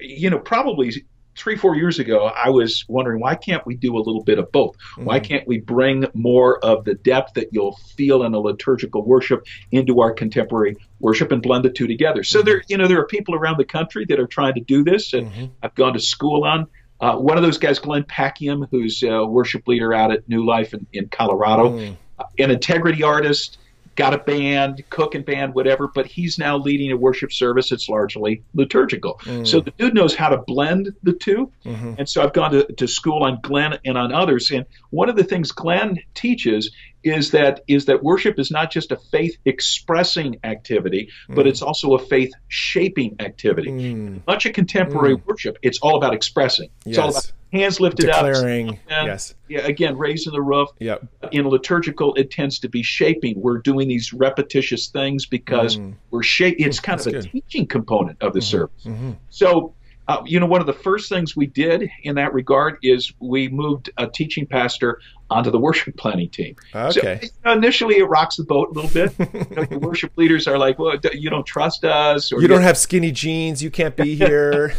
you 0.00 0.30
know, 0.30 0.38
probably 0.38 1.04
three, 1.38 1.56
four 1.56 1.76
years 1.76 1.98
ago, 1.98 2.26
I 2.26 2.50
was 2.50 2.84
wondering 2.88 3.20
why 3.20 3.36
can't 3.36 3.64
we 3.66 3.76
do 3.76 3.96
a 3.96 4.02
little 4.02 4.24
bit 4.24 4.38
of 4.38 4.50
both? 4.52 4.76
Mm-hmm. 4.76 5.04
Why 5.04 5.20
can't 5.20 5.46
we 5.46 5.58
bring 5.58 6.06
more 6.12 6.62
of 6.64 6.84
the 6.84 6.94
depth 6.94 7.34
that 7.34 7.48
you'll 7.52 7.76
feel 7.96 8.24
in 8.24 8.34
a 8.34 8.38
liturgical 8.38 9.04
worship 9.06 9.46
into 9.70 10.00
our 10.00 10.12
contemporary 10.12 10.76
worship 11.00 11.32
and 11.32 11.40
blend 11.40 11.64
the 11.64 11.70
two 11.70 11.86
together? 11.86 12.24
So 12.24 12.40
mm-hmm. 12.40 12.46
there, 12.46 12.62
you 12.68 12.76
know, 12.76 12.88
there 12.88 13.00
are 13.00 13.06
people 13.06 13.34
around 13.34 13.58
the 13.58 13.64
country 13.64 14.04
that 14.08 14.18
are 14.18 14.26
trying 14.26 14.54
to 14.54 14.60
do 14.60 14.84
this, 14.84 15.14
and 15.14 15.30
mm-hmm. 15.30 15.46
I've 15.62 15.74
gone 15.74 15.94
to 15.94 16.00
school 16.00 16.44
on 16.44 16.66
Uh, 17.00 17.14
one 17.14 17.36
of 17.36 17.44
those 17.44 17.58
guys, 17.58 17.78
Glenn 17.78 18.02
Packiam, 18.02 18.66
who's 18.72 19.04
a 19.04 19.24
worship 19.24 19.68
leader 19.68 19.94
out 19.94 20.10
at 20.10 20.28
New 20.28 20.44
Life 20.44 20.74
in, 20.74 20.84
in 20.92 21.08
Colorado, 21.08 21.70
Mm. 21.70 21.96
uh, 22.18 22.24
an 22.40 22.50
integrity 22.50 23.04
artist, 23.04 23.58
got 23.98 24.14
a 24.14 24.18
band, 24.18 24.84
cooking 24.90 25.22
band, 25.22 25.54
whatever, 25.54 25.88
but 25.88 26.06
he's 26.06 26.38
now 26.38 26.56
leading 26.56 26.92
a 26.92 26.96
worship 26.96 27.32
service 27.32 27.70
that's 27.70 27.88
largely 27.88 28.44
liturgical. 28.54 29.18
Mm. 29.24 29.44
So 29.44 29.58
the 29.60 29.72
dude 29.72 29.92
knows 29.92 30.14
how 30.14 30.28
to 30.28 30.38
blend 30.38 30.94
the 31.02 31.12
2 31.12 31.52
mm-hmm. 31.64 31.94
And 31.98 32.08
so 32.08 32.22
I've 32.22 32.32
gone 32.32 32.52
to, 32.52 32.64
to 32.64 32.86
school 32.86 33.24
on 33.24 33.40
Glenn 33.42 33.76
and 33.84 33.98
on 33.98 34.12
others. 34.12 34.52
And 34.52 34.66
one 34.90 35.08
of 35.08 35.16
the 35.16 35.24
things 35.24 35.50
Glenn 35.50 35.98
teaches 36.14 36.70
is 37.02 37.32
that 37.32 37.64
is 37.66 37.86
that 37.86 38.04
worship 38.04 38.38
is 38.38 38.52
not 38.52 38.70
just 38.70 38.92
a 38.92 38.96
faith 38.96 39.36
expressing 39.44 40.38
activity, 40.44 41.10
but 41.28 41.46
mm. 41.46 41.48
it's 41.48 41.62
also 41.62 41.94
a 41.94 41.98
faith 41.98 42.32
shaping 42.46 43.16
activity. 43.18 43.70
Mm. 43.70 44.26
Much 44.28 44.46
of 44.46 44.52
contemporary 44.52 45.14
worship, 45.14 45.58
it's 45.62 45.78
all 45.80 45.96
about 45.96 46.14
expressing. 46.14 46.70
It's 46.86 46.98
all 46.98 47.06
Yes. 47.06 47.24
about 47.24 47.32
hands 47.52 47.80
lifted 47.80 48.10
up. 48.10 48.24
Declaring, 48.24 48.78
and, 48.88 49.06
yes. 49.06 49.34
Yeah, 49.48 49.60
again, 49.60 49.96
raising 49.96 50.32
the 50.32 50.42
roof. 50.42 50.68
Yep. 50.80 51.06
In 51.32 51.48
liturgical, 51.48 52.14
it 52.14 52.30
tends 52.30 52.58
to 52.60 52.68
be 52.68 52.82
shaping. 52.82 53.40
We're 53.40 53.58
doing 53.58 53.88
these 53.88 54.12
repetitious 54.12 54.88
things 54.88 55.26
because 55.26 55.78
we're 56.10 56.22
shaping. 56.22 56.66
It's 56.66 56.80
kind 56.80 57.00
of 57.00 57.06
a 57.06 57.10
Mm. 57.10 57.12
good. 57.22 57.30
teaching 57.32 57.66
component 57.66 58.20
of 58.22 58.32
the 58.34 58.42
service. 58.42 58.84
Mm-hmm. 58.84 59.12
So, 59.30 59.74
uh, 60.08 60.22
you 60.24 60.40
know, 60.40 60.46
one 60.46 60.60
of 60.60 60.66
the 60.66 60.72
first 60.72 61.08
things 61.10 61.36
we 61.36 61.46
did 61.46 61.90
in 62.02 62.14
that 62.16 62.32
regard 62.32 62.78
is 62.82 63.12
we 63.20 63.48
moved 63.48 63.90
a 63.98 64.06
teaching 64.06 64.46
pastor 64.46 65.00
onto 65.30 65.50
the 65.50 65.58
worship 65.58 65.96
planning 65.96 66.30
team. 66.30 66.56
So, 66.72 66.88
Okay. 66.88 67.20
you 67.22 67.28
know, 67.44 67.52
initially, 67.52 67.96
it 67.96 68.04
rocks 68.04 68.36
the 68.36 68.44
boat 68.44 68.70
a 68.70 68.72
little 68.72 68.90
bit. 68.90 69.12
you 69.50 69.56
know, 69.56 69.64
the 69.64 69.78
worship 69.78 70.12
leaders 70.16 70.48
are 70.48 70.58
like, 70.58 70.78
"Well, 70.78 70.96
you 71.12 71.30
don't 71.30 71.46
trust 71.46 71.84
us," 71.84 72.32
or 72.32 72.40
You 72.40 72.48
don't 72.48 72.62
have 72.62 72.78
skinny 72.78 73.12
jeans. 73.12 73.62
You 73.62 73.70
can't 73.70 73.96
be 73.96 74.14
here. 74.16 74.74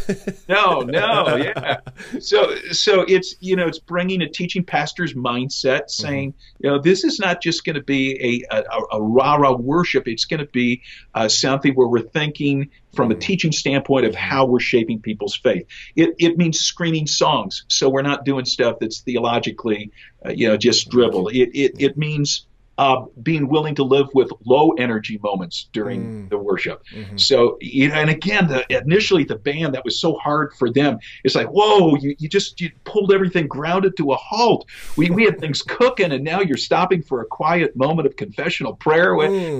no, 0.47 0.81
no, 0.81 1.35
yeah. 1.35 1.79
So, 2.19 2.55
so 2.71 3.01
it's 3.01 3.35
you 3.39 3.55
know, 3.55 3.67
it's 3.67 3.79
bringing 3.79 4.21
a 4.21 4.29
teaching 4.29 4.63
pastor's 4.63 5.13
mindset, 5.13 5.83
mm-hmm. 5.83 6.03
saying, 6.03 6.33
you 6.59 6.69
know, 6.69 6.79
this 6.79 7.03
is 7.03 7.19
not 7.19 7.41
just 7.41 7.63
going 7.63 7.75
to 7.75 7.83
be 7.83 8.45
a 8.51 8.55
a, 8.57 8.97
a 8.97 9.01
rah 9.01 9.35
rah 9.35 9.53
worship. 9.53 10.07
It's 10.07 10.25
going 10.25 10.39
to 10.39 10.51
be 10.51 10.81
uh, 11.13 11.27
something 11.27 11.73
where 11.73 11.87
we're 11.87 12.01
thinking 12.01 12.69
from 12.95 13.11
a 13.11 13.13
mm-hmm. 13.13 13.19
teaching 13.19 13.51
standpoint 13.51 14.05
of 14.05 14.15
how 14.15 14.43
mm-hmm. 14.43 14.53
we're 14.53 14.59
shaping 14.59 14.99
people's 14.99 15.35
faith. 15.35 15.65
It 15.95 16.15
it 16.17 16.37
means 16.37 16.59
screening 16.59 17.07
songs, 17.07 17.65
so 17.67 17.89
we're 17.89 18.01
not 18.01 18.25
doing 18.25 18.45
stuff 18.45 18.77
that's 18.79 19.01
theologically, 19.01 19.91
uh, 20.25 20.29
you 20.29 20.47
know, 20.47 20.57
just 20.57 20.89
dribble. 20.89 21.29
It 21.29 21.49
it 21.53 21.71
it 21.79 21.97
means. 21.97 22.45
Uh, 22.77 23.07
being 23.23 23.49
willing 23.49 23.75
to 23.75 23.83
live 23.83 24.07
with 24.13 24.31
low 24.45 24.71
energy 24.71 25.19
moments 25.21 25.67
during 25.73 26.29
the 26.29 26.37
worship. 26.37 26.81
So, 27.17 27.57
you 27.59 27.89
know, 27.89 27.95
and 27.95 28.09
again, 28.09 28.47
the, 28.47 28.65
initially 28.69 29.25
the 29.25 29.35
band 29.35 29.73
that 29.73 29.83
was 29.83 29.99
so 29.99 30.13
hard 30.13 30.53
for 30.53 30.71
them, 30.71 30.97
it's 31.25 31.35
like, 31.35 31.47
whoa, 31.47 31.97
you, 31.97 32.15
you 32.19 32.29
just 32.29 32.61
you 32.61 32.71
pulled 32.85 33.11
everything 33.11 33.47
grounded 33.47 33.97
to 33.97 34.13
a 34.13 34.15
halt. 34.15 34.65
We, 34.95 35.09
we 35.09 35.25
had 35.25 35.41
things 35.41 35.61
cooking, 35.61 36.13
and 36.13 36.23
now 36.23 36.39
you're 36.39 36.55
stopping 36.55 37.01
for 37.03 37.19
a 37.19 37.25
quiet 37.25 37.75
moment 37.75 38.07
of 38.07 38.15
confessional 38.15 38.75
prayer. 38.75 39.13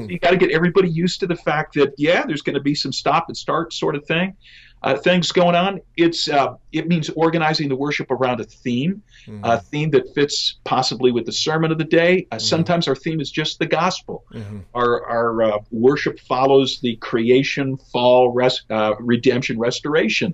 You 0.10 0.18
got 0.18 0.32
to 0.32 0.38
get 0.38 0.52
everybody 0.52 0.88
used 0.90 1.20
to 1.20 1.28
the 1.28 1.36
fact 1.36 1.74
that, 1.74 1.96
yeah, 1.98 2.26
there's 2.26 2.42
going 2.42 2.54
to 2.54 2.62
be 2.62 2.74
some 2.74 2.94
stop 2.94 3.28
and 3.28 3.36
start 3.36 3.74
sort 3.74 3.96
of 3.96 4.06
thing. 4.06 4.38
Uh, 4.82 4.96
things 4.96 5.32
going 5.34 5.56
on. 5.56 5.82
It's 5.98 6.30
uh, 6.30 6.56
it 6.72 6.88
means 6.88 7.10
organizing 7.10 7.68
the 7.68 7.76
worship 7.76 8.10
around 8.12 8.40
a 8.40 8.46
theme, 8.46 9.02
a 9.44 9.60
theme 9.60 9.90
that 9.92 10.14
fits 10.16 10.56
possibly 10.64 11.12
with 11.12 11.26
the 11.26 11.34
sermon 11.34 11.72
of 11.74 11.78
the 11.78 11.84
day. 11.84 12.28
Uh, 12.32 12.40
Sometimes 12.40 12.88
our 12.88 12.96
theme 12.96 13.20
is 13.20 13.30
just 13.30 13.60
the 13.60 13.66
gospel. 13.66 14.24
Our 14.74 15.06
our 15.06 15.44
uh, 15.44 15.58
worship 15.72 16.20
follows 16.22 16.80
the 16.80 16.96
creation, 16.96 17.76
fall, 17.76 18.30
res- 18.32 18.64
uh, 18.70 18.94
redemption, 19.00 19.60
restoration 19.60 20.34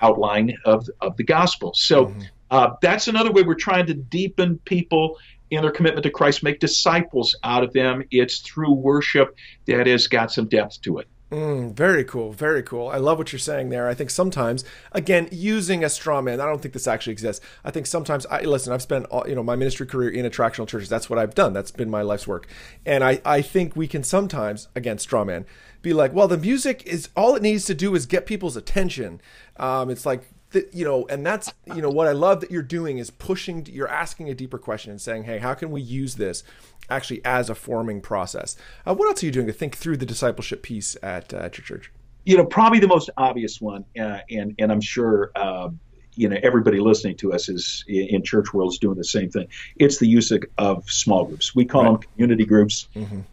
outline 0.00 0.56
of 0.64 0.88
of 1.00 1.16
the 1.16 1.24
gospel. 1.24 1.72
So 1.74 2.14
uh, 2.50 2.70
that's 2.82 3.06
another 3.08 3.30
way 3.32 3.42
we're 3.42 3.54
trying 3.54 3.86
to 3.86 3.94
deepen 3.94 4.58
people 4.64 5.18
in 5.50 5.62
their 5.62 5.70
commitment 5.70 6.02
to 6.04 6.10
Christ, 6.10 6.42
make 6.42 6.58
disciples 6.60 7.36
out 7.44 7.62
of 7.62 7.72
them. 7.74 8.02
It's 8.10 8.38
through 8.40 8.72
worship 8.72 9.36
that 9.66 9.86
has 9.86 10.06
got 10.08 10.32
some 10.32 10.48
depth 10.48 10.80
to 10.82 10.98
it. 10.98 11.06
Mm, 11.32 11.72
very 11.72 12.04
cool, 12.04 12.30
very 12.30 12.62
cool. 12.62 12.88
I 12.88 12.98
love 12.98 13.16
what 13.16 13.32
you're 13.32 13.38
saying 13.38 13.70
there. 13.70 13.88
I 13.88 13.94
think 13.94 14.10
sometimes, 14.10 14.66
again, 14.92 15.30
using 15.32 15.82
a 15.82 15.88
straw 15.88 16.20
man. 16.20 16.42
I 16.42 16.44
don't 16.44 16.60
think 16.60 16.74
this 16.74 16.86
actually 16.86 17.14
exists. 17.14 17.42
I 17.64 17.70
think 17.70 17.86
sometimes, 17.86 18.26
I 18.26 18.42
listen. 18.42 18.70
I've 18.70 18.82
spent 18.82 19.06
all, 19.06 19.26
you 19.26 19.34
know 19.34 19.42
my 19.42 19.56
ministry 19.56 19.86
career 19.86 20.10
in 20.10 20.26
attractional 20.26 20.68
churches. 20.68 20.90
That's 20.90 21.08
what 21.08 21.18
I've 21.18 21.34
done. 21.34 21.54
That's 21.54 21.70
been 21.70 21.88
my 21.88 22.02
life's 22.02 22.26
work. 22.26 22.48
And 22.84 23.02
I 23.02 23.22
I 23.24 23.40
think 23.40 23.74
we 23.74 23.88
can 23.88 24.04
sometimes, 24.04 24.68
again, 24.74 24.98
straw 24.98 25.24
man, 25.24 25.46
be 25.80 25.94
like, 25.94 26.12
well, 26.12 26.28
the 26.28 26.36
music 26.36 26.82
is 26.84 27.08
all 27.16 27.34
it 27.34 27.40
needs 27.40 27.64
to 27.64 27.74
do 27.74 27.94
is 27.94 28.04
get 28.04 28.26
people's 28.26 28.58
attention. 28.58 29.18
Um, 29.56 29.88
it's 29.88 30.04
like 30.04 30.28
that 30.50 30.72
you 30.74 30.84
know 30.84 31.06
and 31.08 31.24
that's 31.24 31.52
you 31.74 31.80
know 31.80 31.88
what 31.88 32.06
i 32.06 32.12
love 32.12 32.40
that 32.42 32.50
you're 32.50 32.62
doing 32.62 32.98
is 32.98 33.10
pushing 33.10 33.66
you're 33.70 33.88
asking 33.88 34.28
a 34.28 34.34
deeper 34.34 34.58
question 34.58 34.90
and 34.90 35.00
saying 35.00 35.24
hey 35.24 35.38
how 35.38 35.54
can 35.54 35.70
we 35.70 35.80
use 35.80 36.16
this 36.16 36.44
actually 36.92 37.20
as 37.24 37.50
a 37.50 37.54
forming 37.54 38.00
process 38.00 38.56
uh, 38.86 38.94
what 38.94 39.08
else 39.08 39.22
are 39.22 39.26
you 39.26 39.32
doing 39.32 39.46
to 39.46 39.52
think 39.52 39.76
through 39.76 39.96
the 39.96 40.06
discipleship 40.06 40.62
piece 40.62 40.96
at, 41.02 41.32
uh, 41.34 41.38
at 41.38 41.58
your 41.58 41.64
church 41.64 41.90
You 42.24 42.36
know, 42.36 42.46
probably 42.46 42.78
the 42.78 42.86
most 42.96 43.10
obvious 43.16 43.60
one, 43.60 43.84
uh, 43.98 44.18
and 44.30 44.54
and 44.60 44.70
I'm 44.72 44.80
sure. 44.80 45.32
Uh, 45.34 45.70
you 46.14 46.28
know, 46.28 46.36
everybody 46.42 46.78
listening 46.78 47.16
to 47.16 47.32
us 47.32 47.48
is 47.48 47.84
in 47.88 48.22
church 48.22 48.52
world 48.52 48.70
is 48.72 48.78
doing 48.78 48.98
the 48.98 49.02
same 49.02 49.30
thing. 49.30 49.48
It's 49.76 49.96
the 49.96 50.06
use 50.06 50.30
of, 50.30 50.44
of 50.58 50.84
small 50.90 51.24
groups. 51.24 51.54
We 51.54 51.64
call 51.64 51.84
them 51.84 51.96
community 52.02 52.44
groups. 52.44 52.86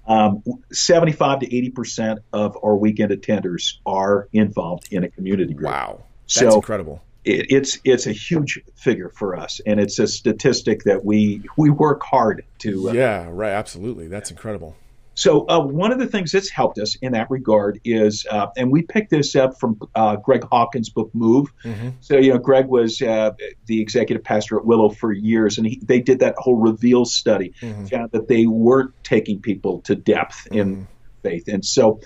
Um, 0.08 0.42
75 0.72 1.40
to 1.42 1.46
80 1.58 1.70
percent 1.72 2.20
of 2.32 2.58
our 2.64 2.76
weekend 2.76 3.12
attenders 3.12 3.74
are 3.86 4.28
involved 4.32 4.88
in 4.92 5.04
a 5.04 5.10
community 5.10 5.54
group. 5.54 5.70
wow 5.72 6.04
that's 6.24 6.36
So- 6.36 6.56
incredible 6.56 7.02
it, 7.30 7.46
it's 7.50 7.80
it's 7.84 8.08
a 8.08 8.12
huge 8.12 8.60
figure 8.76 9.10
for 9.10 9.38
us, 9.38 9.62
and 9.66 9.80
it's 9.80 10.00
a 10.00 10.08
statistic 10.08 10.84
that 10.84 11.06
we 11.06 11.44
we 11.58 11.70
work 11.70 12.02
hard 12.04 12.44
to. 12.60 12.90
Uh, 12.90 12.94
yeah 12.94 13.28
right 13.30 13.52
absolutely 13.54 14.08
that's 14.08 14.32
incredible 14.32 14.76
So 15.16 15.46
uh, 15.50 15.60
one 15.60 15.92
of 15.92 16.00
the 16.00 16.08
things 16.08 16.32
that's 16.32 16.50
helped 16.50 16.80
us 16.80 16.96
in 17.02 17.12
that 17.12 17.30
regard 17.30 17.82
is, 17.84 18.26
uh, 18.32 18.48
and 18.56 18.72
we 18.72 18.84
picked 18.84 19.10
this 19.10 19.36
up 19.36 19.60
from 19.60 19.78
uh, 19.94 20.16
Greg 20.16 20.46
Hawkins' 20.50 20.90
book 20.90 21.10
Move. 21.14 21.52
So 22.00 22.16
you 22.16 22.32
know, 22.32 22.40
Greg 22.40 22.68
was 22.68 23.02
uh, 23.02 23.32
the 23.66 23.82
executive 23.82 24.24
pastor 24.24 24.58
at 24.58 24.66
Willow 24.66 24.88
for 24.88 25.12
years, 25.12 25.58
and 25.58 25.68
he, 25.68 25.82
they 25.84 26.00
did 26.00 26.20
that 26.20 26.36
whole 26.38 26.56
reveal 26.56 27.04
study, 27.04 27.54
found 27.90 28.12
that 28.12 28.30
they 28.30 28.46
weren't 28.46 28.94
taking 29.04 29.42
people 29.42 29.82
to 29.82 29.96
depth 29.96 30.48
in 30.52 30.88
faith, 31.22 31.50
and 31.50 31.66
so. 31.66 32.00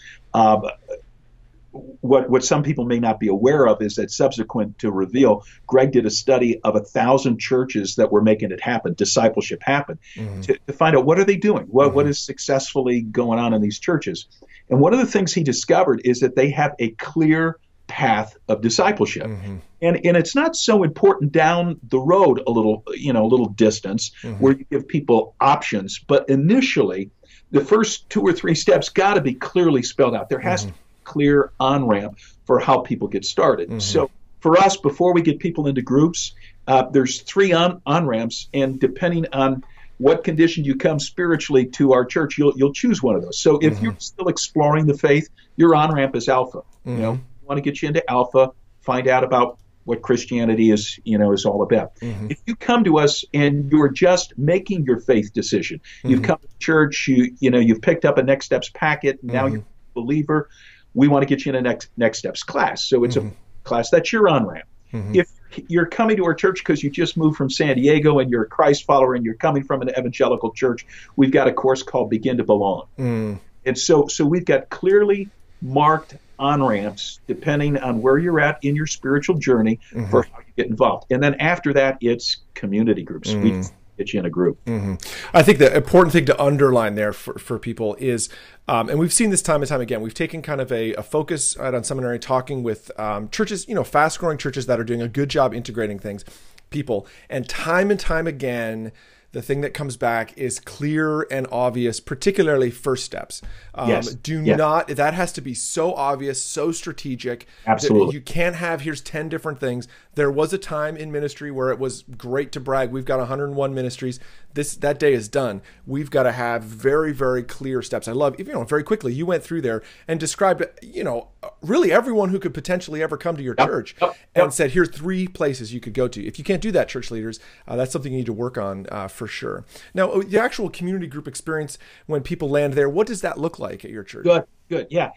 What 2.03 2.29
what 2.29 2.43
some 2.43 2.63
people 2.63 2.83
may 2.83 2.99
not 2.99 3.17
be 3.17 3.29
aware 3.29 3.65
of 3.65 3.81
is 3.81 3.95
that 3.95 4.11
subsequent 4.11 4.79
to 4.79 4.91
reveal, 4.91 5.45
Greg 5.65 5.93
did 5.93 6.05
a 6.05 6.09
study 6.09 6.59
of 6.61 6.75
a 6.75 6.81
thousand 6.81 7.39
churches 7.39 7.95
that 7.95 8.11
were 8.11 8.21
making 8.21 8.51
it 8.51 8.59
happen, 8.59 8.93
discipleship 8.93 9.63
happen, 9.63 9.99
mm-hmm. 10.15 10.41
to, 10.41 10.59
to 10.67 10.73
find 10.73 10.97
out 10.97 11.05
what 11.05 11.17
are 11.17 11.23
they 11.23 11.37
doing, 11.37 11.63
what 11.67 11.93
what 11.93 12.03
mm-hmm. 12.03 12.09
is 12.09 12.19
successfully 12.19 12.99
going 12.99 13.39
on 13.39 13.53
in 13.53 13.61
these 13.61 13.79
churches, 13.79 14.27
and 14.69 14.81
one 14.81 14.93
of 14.93 14.99
the 14.99 15.05
things 15.05 15.33
he 15.33 15.43
discovered 15.43 16.01
is 16.03 16.19
that 16.19 16.35
they 16.35 16.49
have 16.49 16.75
a 16.77 16.89
clear 16.89 17.57
path 17.87 18.35
of 18.49 18.59
discipleship, 18.59 19.27
mm-hmm. 19.27 19.57
and 19.81 20.05
and 20.05 20.17
it's 20.17 20.35
not 20.35 20.57
so 20.57 20.83
important 20.83 21.31
down 21.31 21.79
the 21.87 21.99
road 21.99 22.41
a 22.45 22.51
little 22.51 22.83
you 22.97 23.13
know 23.13 23.23
a 23.23 23.29
little 23.31 23.47
distance 23.47 24.11
where 24.39 24.57
you 24.57 24.65
give 24.69 24.89
people 24.89 25.35
options, 25.39 25.99
but 25.99 26.27
initially 26.29 27.11
the 27.53 27.63
first 27.63 28.09
two 28.09 28.21
or 28.21 28.33
three 28.33 28.55
steps 28.55 28.89
got 28.89 29.13
to 29.13 29.21
be 29.21 29.35
clearly 29.35 29.83
spelled 29.83 30.15
out. 30.15 30.27
There 30.27 30.39
has 30.39 30.65
to 30.65 30.71
be 30.71 30.73
a 30.73 30.82
clear 31.03 31.51
on 31.59 31.87
ramp 31.87 32.19
for 32.45 32.59
how 32.59 32.79
people 32.79 33.07
get 33.07 33.25
started. 33.25 33.69
Mm-hmm. 33.69 33.79
So 33.79 34.09
for 34.39 34.57
us, 34.57 34.77
before 34.77 35.13
we 35.13 35.21
get 35.21 35.39
people 35.39 35.67
into 35.67 35.81
groups, 35.81 36.33
uh, 36.67 36.83
there's 36.89 37.21
three 37.21 37.53
on 37.53 37.81
on 37.85 38.07
ramps, 38.07 38.49
and 38.53 38.79
depending 38.79 39.27
on 39.33 39.63
what 39.97 40.23
condition 40.23 40.65
you 40.65 40.75
come 40.75 40.99
spiritually 40.99 41.67
to 41.67 41.93
our 41.93 42.05
church, 42.05 42.37
you'll 42.37 42.53
you'll 42.55 42.73
choose 42.73 43.01
one 43.01 43.15
of 43.15 43.21
those. 43.21 43.39
So 43.39 43.59
if 43.59 43.75
mm-hmm. 43.75 43.85
you're 43.85 43.95
still 43.99 44.27
exploring 44.27 44.85
the 44.85 44.97
faith, 44.97 45.29
your 45.55 45.75
on 45.75 45.93
ramp 45.93 46.15
is 46.15 46.27
Alpha. 46.29 46.61
You 46.85 46.95
know, 46.95 47.11
we 47.11 47.47
want 47.47 47.57
to 47.57 47.61
get 47.61 47.81
you 47.81 47.87
into 47.87 48.09
Alpha, 48.09 48.51
find 48.81 49.07
out 49.07 49.23
about 49.23 49.59
what 49.85 50.01
Christianity 50.01 50.71
is, 50.71 50.99
you 51.03 51.17
know, 51.17 51.33
is 51.33 51.45
all 51.45 51.61
about. 51.61 51.95
Mm-hmm. 51.95 52.27
If 52.31 52.41
you 52.45 52.55
come 52.55 52.85
to 52.85 52.99
us 52.99 53.25
and 53.33 53.71
you're 53.71 53.89
just 53.89 54.37
making 54.37 54.85
your 54.85 54.99
faith 54.99 55.33
decision, 55.33 55.81
you've 56.03 56.23
come 56.23 56.39
to 56.39 56.47
church, 56.59 57.07
you 57.07 57.35
you 57.39 57.51
know, 57.51 57.59
you've 57.59 57.81
picked 57.81 58.05
up 58.05 58.17
a 58.17 58.23
Next 58.23 58.45
Steps 58.45 58.69
packet, 58.73 59.23
now 59.23 59.47
you're 59.47 59.59
a 59.59 59.93
believer. 59.93 60.49
We 60.93 61.07
want 61.07 61.23
to 61.23 61.27
get 61.27 61.45
you 61.45 61.51
in 61.51 61.55
a 61.55 61.61
next 61.61 61.89
Next 61.97 62.19
Steps 62.19 62.43
class. 62.43 62.83
So 62.83 63.03
it's 63.03 63.15
a 63.15 63.21
mm-hmm. 63.21 63.35
class 63.63 63.89
that's 63.89 64.11
your 64.11 64.27
on 64.27 64.45
ramp. 64.45 64.67
Mm-hmm. 64.93 65.15
If 65.15 65.29
you're 65.67 65.85
coming 65.85 66.17
to 66.17 66.25
our 66.25 66.33
church 66.33 66.59
because 66.59 66.83
you 66.83 66.89
just 66.89 67.17
moved 67.17 67.37
from 67.37 67.49
San 67.49 67.75
Diego 67.75 68.19
and 68.19 68.29
you're 68.29 68.43
a 68.43 68.47
Christ 68.47 68.85
follower 68.85 69.15
and 69.15 69.25
you're 69.25 69.35
coming 69.35 69.63
from 69.63 69.81
an 69.81 69.89
evangelical 69.89 70.51
church, 70.51 70.85
we've 71.15 71.31
got 71.31 71.47
a 71.47 71.53
course 71.53 71.83
called 71.83 72.09
Begin 72.09 72.37
to 72.37 72.43
Belong. 72.43 72.87
Mm. 72.97 73.39
And 73.65 73.77
so, 73.77 74.07
so 74.07 74.25
we've 74.25 74.45
got 74.45 74.69
clearly 74.69 75.29
marked 75.61 76.17
on 76.37 76.61
ramps 76.61 77.19
depending 77.27 77.77
on 77.77 78.01
where 78.01 78.17
you're 78.17 78.39
at 78.39 78.63
in 78.63 78.75
your 78.75 78.87
spiritual 78.87 79.37
journey 79.37 79.79
mm-hmm. 79.91 80.09
for 80.09 80.23
how 80.23 80.39
you 80.39 80.53
get 80.57 80.67
involved. 80.67 81.05
And 81.11 81.23
then 81.23 81.35
after 81.35 81.73
that, 81.73 81.97
it's 82.01 82.37
community 82.53 83.03
groups. 83.03 83.33
We 83.33 83.51
mm. 83.51 83.71
Get 83.97 84.13
you 84.13 84.19
in 84.19 84.25
a 84.25 84.29
group. 84.29 84.63
Mm-hmm. 84.65 84.95
I 85.33 85.43
think 85.43 85.59
the 85.59 85.75
important 85.75 86.13
thing 86.13 86.25
to 86.25 86.41
underline 86.41 86.95
there 86.95 87.13
for, 87.13 87.37
for 87.37 87.59
people 87.59 87.95
is, 87.95 88.29
um, 88.67 88.89
and 88.89 88.99
we've 88.99 89.13
seen 89.13 89.29
this 89.29 89.41
time 89.41 89.61
and 89.61 89.69
time 89.69 89.81
again, 89.81 90.01
we've 90.01 90.13
taken 90.13 90.41
kind 90.41 90.61
of 90.61 90.71
a, 90.71 90.93
a 90.93 91.03
focus 91.03 91.55
on 91.57 91.83
seminary 91.83 92.19
talking 92.19 92.63
with 92.63 92.97
um, 92.99 93.29
churches, 93.29 93.67
you 93.67 93.75
know, 93.75 93.83
fast 93.83 94.19
growing 94.19 94.37
churches 94.37 94.65
that 94.67 94.79
are 94.79 94.83
doing 94.83 95.01
a 95.01 95.07
good 95.07 95.29
job 95.29 95.53
integrating 95.53 95.99
things, 95.99 96.23
people, 96.69 97.07
and 97.29 97.47
time 97.47 97.91
and 97.91 97.99
time 97.99 98.27
again, 98.27 98.91
the 99.33 99.41
thing 99.41 99.61
that 99.61 99.73
comes 99.73 99.97
back 99.97 100.37
is 100.37 100.59
clear 100.59 101.23
and 101.23 101.47
obvious, 101.51 101.99
particularly 101.99 102.69
first 102.69 103.03
steps. 103.03 103.41
Um, 103.73 103.89
yes. 103.89 104.13
Do 104.13 104.41
yes. 104.43 104.57
not, 104.57 104.87
that 104.87 105.15
has 105.15 105.33
to 105.33 105.41
be 105.41 105.55
so 105.55 105.93
obvious, 105.95 106.43
so 106.43 106.71
strategic. 106.71 107.47
Absolutely. 107.65 108.13
You 108.13 108.21
can't 108.21 108.55
have, 108.55 108.81
here's 108.81 109.01
10 109.01 109.29
different 109.29 109.59
things. 109.59 109.87
There 110.13 110.29
was 110.29 110.53
a 110.53 110.59
time 110.59 110.95
in 110.95 111.11
ministry 111.11 111.49
where 111.49 111.71
it 111.71 111.79
was 111.79 112.03
great 112.15 112.51
to 112.51 112.59
brag. 112.59 112.91
We've 112.91 113.05
got 113.05 113.17
101 113.17 113.73
ministries. 113.73 114.19
This, 114.53 114.75
that 114.75 114.99
day 114.99 115.13
is 115.13 115.27
done. 115.27 115.61
We've 115.85 116.11
got 116.11 116.23
to 116.23 116.31
have 116.31 116.63
very, 116.63 117.11
very 117.11 117.43
clear 117.43 117.81
steps. 117.81 118.07
I 118.07 118.11
love, 118.11 118.37
you 118.37 118.45
know, 118.45 118.63
very 118.63 118.83
quickly, 118.83 119.13
you 119.13 119.25
went 119.25 119.43
through 119.43 119.61
there 119.61 119.81
and 120.07 120.19
described, 120.19 120.63
you 120.81 121.03
know, 121.03 121.29
really 121.61 121.91
everyone 121.91 122.29
who 122.29 122.39
could 122.39 122.53
potentially 122.53 123.01
ever 123.01 123.17
come 123.17 123.35
to 123.35 123.43
your 123.43 123.55
yep. 123.57 123.67
church 123.67 123.95
yep. 124.01 124.15
and 124.35 124.43
yep. 124.45 124.53
said, 124.53 124.71
here's 124.71 124.89
three 124.89 125.27
places 125.27 125.73
you 125.73 125.79
could 125.79 125.93
go 125.93 126.07
to. 126.07 126.23
If 126.23 126.37
you 126.37 126.45
can't 126.45 126.61
do 126.61 126.71
that, 126.71 126.87
church 126.87 127.09
leaders, 127.09 127.39
uh, 127.67 127.75
that's 127.75 127.91
something 127.91 128.11
you 128.11 128.19
need 128.19 128.27
to 128.27 128.33
work 128.33 128.57
on 128.57 128.85
uh, 128.91 129.07
for 129.07 129.27
sure. 129.27 129.65
Now, 129.93 130.21
the 130.21 130.39
actual 130.39 130.69
community 130.69 131.07
group 131.07 131.27
experience 131.27 131.77
when 132.05 132.21
people 132.21 132.49
land 132.49 132.73
there, 132.73 132.89
what 132.89 133.07
does 133.07 133.21
that 133.21 133.39
look 133.39 133.57
like 133.57 133.83
at 133.83 133.91
your 133.91 134.03
church? 134.03 134.23
Good, 134.23 134.43
good, 134.69 134.87
yeah. 134.91 135.11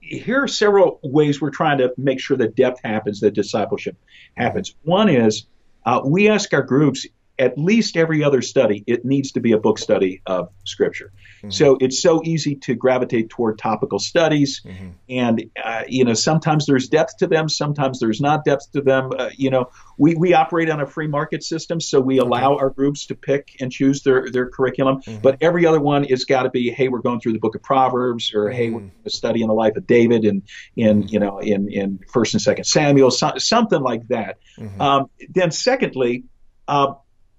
Here 0.00 0.42
are 0.42 0.48
several 0.48 0.98
ways 1.04 1.40
we're 1.40 1.50
trying 1.50 1.78
to 1.78 1.94
make 1.96 2.18
sure 2.18 2.36
that 2.38 2.56
depth 2.56 2.80
happens, 2.82 3.20
that 3.20 3.34
discipleship 3.34 3.96
happens. 4.34 4.74
One 4.82 5.08
is 5.08 5.46
uh, 5.86 6.00
we 6.04 6.28
ask 6.28 6.52
our 6.52 6.62
groups 6.62 7.06
at 7.40 7.56
least 7.56 7.96
every 7.96 8.22
other 8.22 8.42
study, 8.42 8.84
it 8.86 9.02
needs 9.02 9.32
to 9.32 9.40
be 9.40 9.52
a 9.52 9.58
book 9.58 9.78
study 9.78 10.20
of 10.26 10.50
Scripture. 10.64 11.10
Mm-hmm. 11.38 11.50
So 11.50 11.78
it's 11.80 12.00
so 12.00 12.20
easy 12.22 12.56
to 12.56 12.74
gravitate 12.74 13.30
toward 13.30 13.58
topical 13.58 13.98
studies, 13.98 14.60
mm-hmm. 14.62 14.90
and 15.08 15.50
uh, 15.62 15.84
you 15.88 16.04
know 16.04 16.12
sometimes 16.12 16.66
there's 16.66 16.88
depth 16.88 17.16
to 17.18 17.26
them, 17.26 17.48
sometimes 17.48 17.98
there's 17.98 18.20
not 18.20 18.44
depth 18.44 18.70
to 18.72 18.82
them. 18.82 19.12
Uh, 19.18 19.30
you 19.34 19.48
know, 19.48 19.70
we, 19.96 20.14
we 20.16 20.34
operate 20.34 20.68
on 20.68 20.80
a 20.80 20.86
free 20.86 21.06
market 21.06 21.42
system, 21.42 21.80
so 21.80 21.98
we 21.98 22.18
allow 22.18 22.52
okay. 22.52 22.62
our 22.62 22.70
groups 22.70 23.06
to 23.06 23.14
pick 23.14 23.56
and 23.58 23.72
choose 23.72 24.02
their 24.02 24.30
their 24.30 24.50
curriculum. 24.50 25.00
Mm-hmm. 25.00 25.22
But 25.22 25.38
every 25.40 25.64
other 25.64 25.80
one 25.80 26.04
is 26.04 26.26
got 26.26 26.42
to 26.42 26.50
be, 26.50 26.70
hey, 26.70 26.88
we're 26.88 27.00
going 27.00 27.20
through 27.20 27.32
the 27.32 27.38
Book 27.38 27.54
of 27.54 27.62
Proverbs, 27.62 28.34
or 28.34 28.50
hey, 28.50 28.68
we're 28.68 28.90
studying 29.08 29.48
the 29.48 29.54
life 29.54 29.76
of 29.76 29.86
David, 29.86 30.26
and 30.26 30.42
in 30.76 31.08
you 31.08 31.18
know 31.18 31.38
in 31.38 31.72
in 31.72 32.00
First 32.12 32.34
and 32.34 32.42
Second 32.42 32.64
Samuel, 32.64 33.10
so, 33.10 33.32
something 33.38 33.80
like 33.80 34.06
that. 34.08 34.36
Um, 34.78 35.08
then 35.30 35.50
secondly. 35.50 36.24
Uh, 36.68 36.94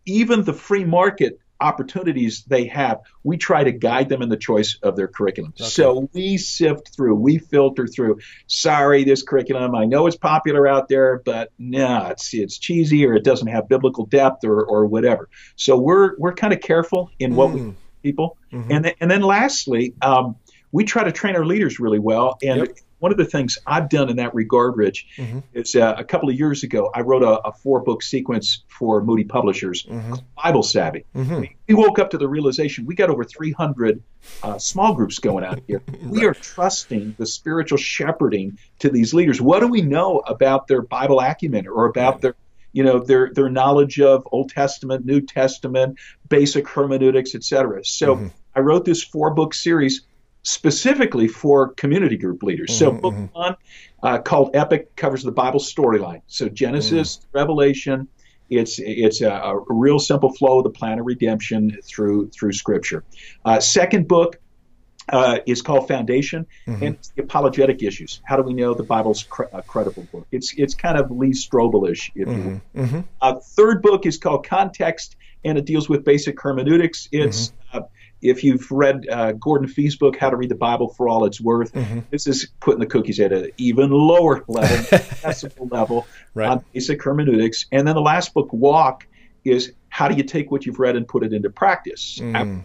even 0.06 0.44
the 0.44 0.54
free 0.54 0.86
market 0.86 1.40
opportunities 1.62 2.44
they 2.46 2.66
have, 2.66 3.02
we 3.24 3.38
try 3.38 3.64
to 3.64 3.72
guide 3.72 4.10
them 4.10 4.22
in 4.22 4.30
the 4.30 4.38
choice 4.38 4.78
of 4.82 4.96
their 4.96 5.08
curriculum. 5.08 5.54
Okay. 5.60 5.70
So 5.70 6.10
we 6.12 6.38
sift 6.38 6.94
through, 6.96 7.16
we 7.16 7.38
filter 7.38 7.88
through. 7.88 8.20
Sorry, 8.48 9.04
this 9.04 9.22
curriculum, 9.22 9.76
I 9.76 9.86
know 9.86 10.08
it's 10.08 10.18
popular 10.18 10.68
out 10.68 10.90
there, 10.90 11.22
but 11.24 11.52
no, 11.60 11.88
nah, 11.88 12.10
it's 12.10 12.34
it's 12.34 12.58
cheesy 12.58 13.06
or 13.06 13.14
it 13.14 13.24
doesn't 13.24 13.48
have 13.48 13.70
biblical 13.70 14.06
depth 14.06 14.44
or 14.44 14.64
or 14.64 14.88
whatever. 14.88 15.30
So 15.56 15.78
we're 15.78 16.18
we're 16.18 16.34
kind 16.34 16.54
of 16.54 16.60
careful 16.60 17.12
in 17.20 17.36
what 17.36 17.52
mm. 17.52 17.54
we 17.54 17.74
people. 18.02 18.38
Mm-hmm. 18.52 18.72
And 18.72 18.86
then, 18.86 18.94
and 19.00 19.12
then 19.12 19.22
lastly, 19.22 19.94
um, 20.02 20.36
we 20.72 20.84
try 20.84 21.04
to 21.04 21.12
train 21.12 21.36
our 21.36 21.46
leaders 21.46 21.80
really 21.80 22.00
well 22.00 22.38
and. 22.42 22.62
Yep 22.62 22.78
one 23.02 23.12
of 23.12 23.18
the 23.18 23.26
things 23.26 23.58
I've 23.66 23.90
done 23.90 24.10
in 24.10 24.18
that 24.18 24.36
regard, 24.36 24.78
Rich, 24.78 25.08
mm-hmm. 25.18 25.40
is 25.54 25.76
uh, 25.76 25.96
a 25.98 26.04
couple 26.04 26.30
of 26.30 26.36
years 26.36 26.62
ago, 26.62 26.92
I 26.94 27.02
wrote 27.02 27.24
a, 27.24 27.48
a 27.48 27.52
four 27.52 27.80
book 27.80 28.04
sequence 28.04 28.64
for 28.68 29.04
Moody 29.04 29.24
Publishers, 29.24 29.84
mm-hmm. 29.84 30.14
Bible 30.42 30.62
Savvy. 30.62 31.06
Mm-hmm. 31.16 31.46
We 31.68 31.74
woke 31.74 31.98
up 31.98 32.12
to 32.12 32.20
the 32.20 32.28
realization 32.28 32.86
we 32.86 32.94
got 32.94 33.10
over 33.10 33.24
300 33.24 34.04
uh, 34.44 34.60
small 34.60 34.94
groups 34.94 35.18
going 35.18 35.44
out 35.44 35.62
here. 35.66 35.82
right. 35.88 36.04
We 36.12 36.26
are 36.26 36.36
trusting 36.36 37.16
the 37.18 37.26
spiritual 37.26 37.80
shepherding 37.80 38.60
to 38.80 38.90
these 38.90 39.16
leaders. 39.16 39.42
What 39.42 39.62
do 39.62 39.68
we 39.68 39.82
know 39.82 40.20
about 40.20 40.68
their 40.68 40.84
Bible 40.84 41.20
acumen 41.20 41.68
or 41.68 41.86
about 41.86 42.14
right. 42.14 42.22
their 42.22 42.36
you 42.72 42.84
know 42.84 43.00
their 43.00 43.34
their 43.34 43.50
knowledge 43.50 44.00
of 44.00 44.28
Old 44.32 44.52
Testament, 44.52 45.06
New 45.06 45.22
Testament, 45.22 45.98
basic 46.30 46.68
hermeneutics, 46.70 47.34
etc. 47.34 47.84
So 47.84 48.16
mm-hmm. 48.16 48.28
I 48.56 48.60
wrote 48.60 48.86
this 48.86 49.04
four 49.04 49.32
book 49.32 49.56
series 49.56 50.02
specifically 50.44 51.28
for 51.28 51.70
community 51.74 52.18
group 52.18 52.44
leaders. 52.44 52.70
Mm-hmm, 52.72 52.80
so 52.80 52.92
book 52.92 53.14
mm-hmm. 53.14 53.38
one 53.38 53.56
uh, 54.04 54.18
called 54.20 54.56
Epic 54.56 54.96
covers 54.96 55.24
the 55.24 55.32
Bible 55.32 55.60
storyline. 55.60 56.22
So 56.28 56.50
Genesis, 56.50 57.18
mm. 57.18 57.26
Revelation. 57.34 58.08
It's 58.50 58.80
it's 58.80 59.22
a, 59.22 59.30
a, 59.30 59.64
real 59.70 59.98
simple 59.98 60.34
flow 60.34 60.58
of 60.58 60.66
the 60.66 60.72
plan 60.72 61.00
of 61.00 61.06
redemption 61.06 61.78
through 61.86 62.30
through 62.32 62.52
Scripture. 62.52 63.06
Uh, 63.46 63.62
second 63.62 64.10
book 64.10 64.42
uh, 65.08 65.40
is 65.46 65.62
called 65.62 65.88
Foundation, 65.88 66.46
mm-hmm. 66.68 66.84
and 66.84 66.98
the 67.16 67.24
apologetic 67.24 67.82
issues. 67.82 68.22
How 68.26 68.36
do 68.36 68.44
we 68.44 68.54
know 68.54 68.74
the 68.74 68.84
Bible's 68.84 69.26
a 69.54 69.62
credible 69.62 70.06
book? 70.12 70.28
It's 70.32 70.54
it's 70.58 70.74
kind 70.74 70.98
of 70.98 71.12
Lee 71.12 71.32
Strobel-ish, 71.32 72.12
if 72.16 72.28
you 72.28 72.34
will. 72.34 72.34
Mm-hmm. 72.34 72.82
mm-hmm. 72.82 73.00
Uh, 73.22 73.36
third 73.36 73.82
book 73.82 74.06
is 74.06 74.18
called 74.18 74.46
Context, 74.46 75.16
and 75.46 75.58
it 75.58 75.66
deals 75.66 75.88
with 75.88 76.04
basic 76.04 76.40
hermeneutics. 76.42 77.08
It's 77.12 77.50
mm-hmm. 77.50 77.78
uh, 77.78 77.82
if 78.22 78.44
you've 78.44 78.70
read 78.72 79.08
uh, 79.10 79.32
Gordon 79.34 79.68
Fee's 79.68 79.96
book, 79.96 80.18
How 80.18 80.30
to 80.30 80.36
Read 80.36 80.50
the 80.50 80.56
Bible 80.56 80.90
for 80.90 81.10
All 81.10 81.26
It's 81.26 81.42
Worth, 81.42 81.74
mm-hmm. 81.74 82.00
this 82.10 82.28
is 82.28 82.50
putting 82.60 82.80
the 82.80 82.86
cookies 82.86 83.20
at 83.20 83.32
an 83.32 83.50
even 83.58 83.92
lower 83.92 84.44
level, 84.48 84.78
decibel 84.88 85.72
level 85.72 86.08
right. 86.34 86.50
on 86.50 86.66
basic 86.74 87.04
hermeneutics. 87.04 87.66
And 87.72 87.88
then 87.88 87.96
the 87.96 88.02
last 88.02 88.34
book, 88.34 88.50
Walk, 88.52 89.08
is 89.44 89.74
how 89.90 90.08
do 90.08 90.16
you 90.16 90.24
take 90.24 90.52
what 90.52 90.66
you've 90.66 90.80
read 90.80 90.96
and 90.96 91.08
put 91.08 91.24
it 91.24 91.34
into 91.34 91.50
practice? 91.50 92.20
Mm. 92.22 92.64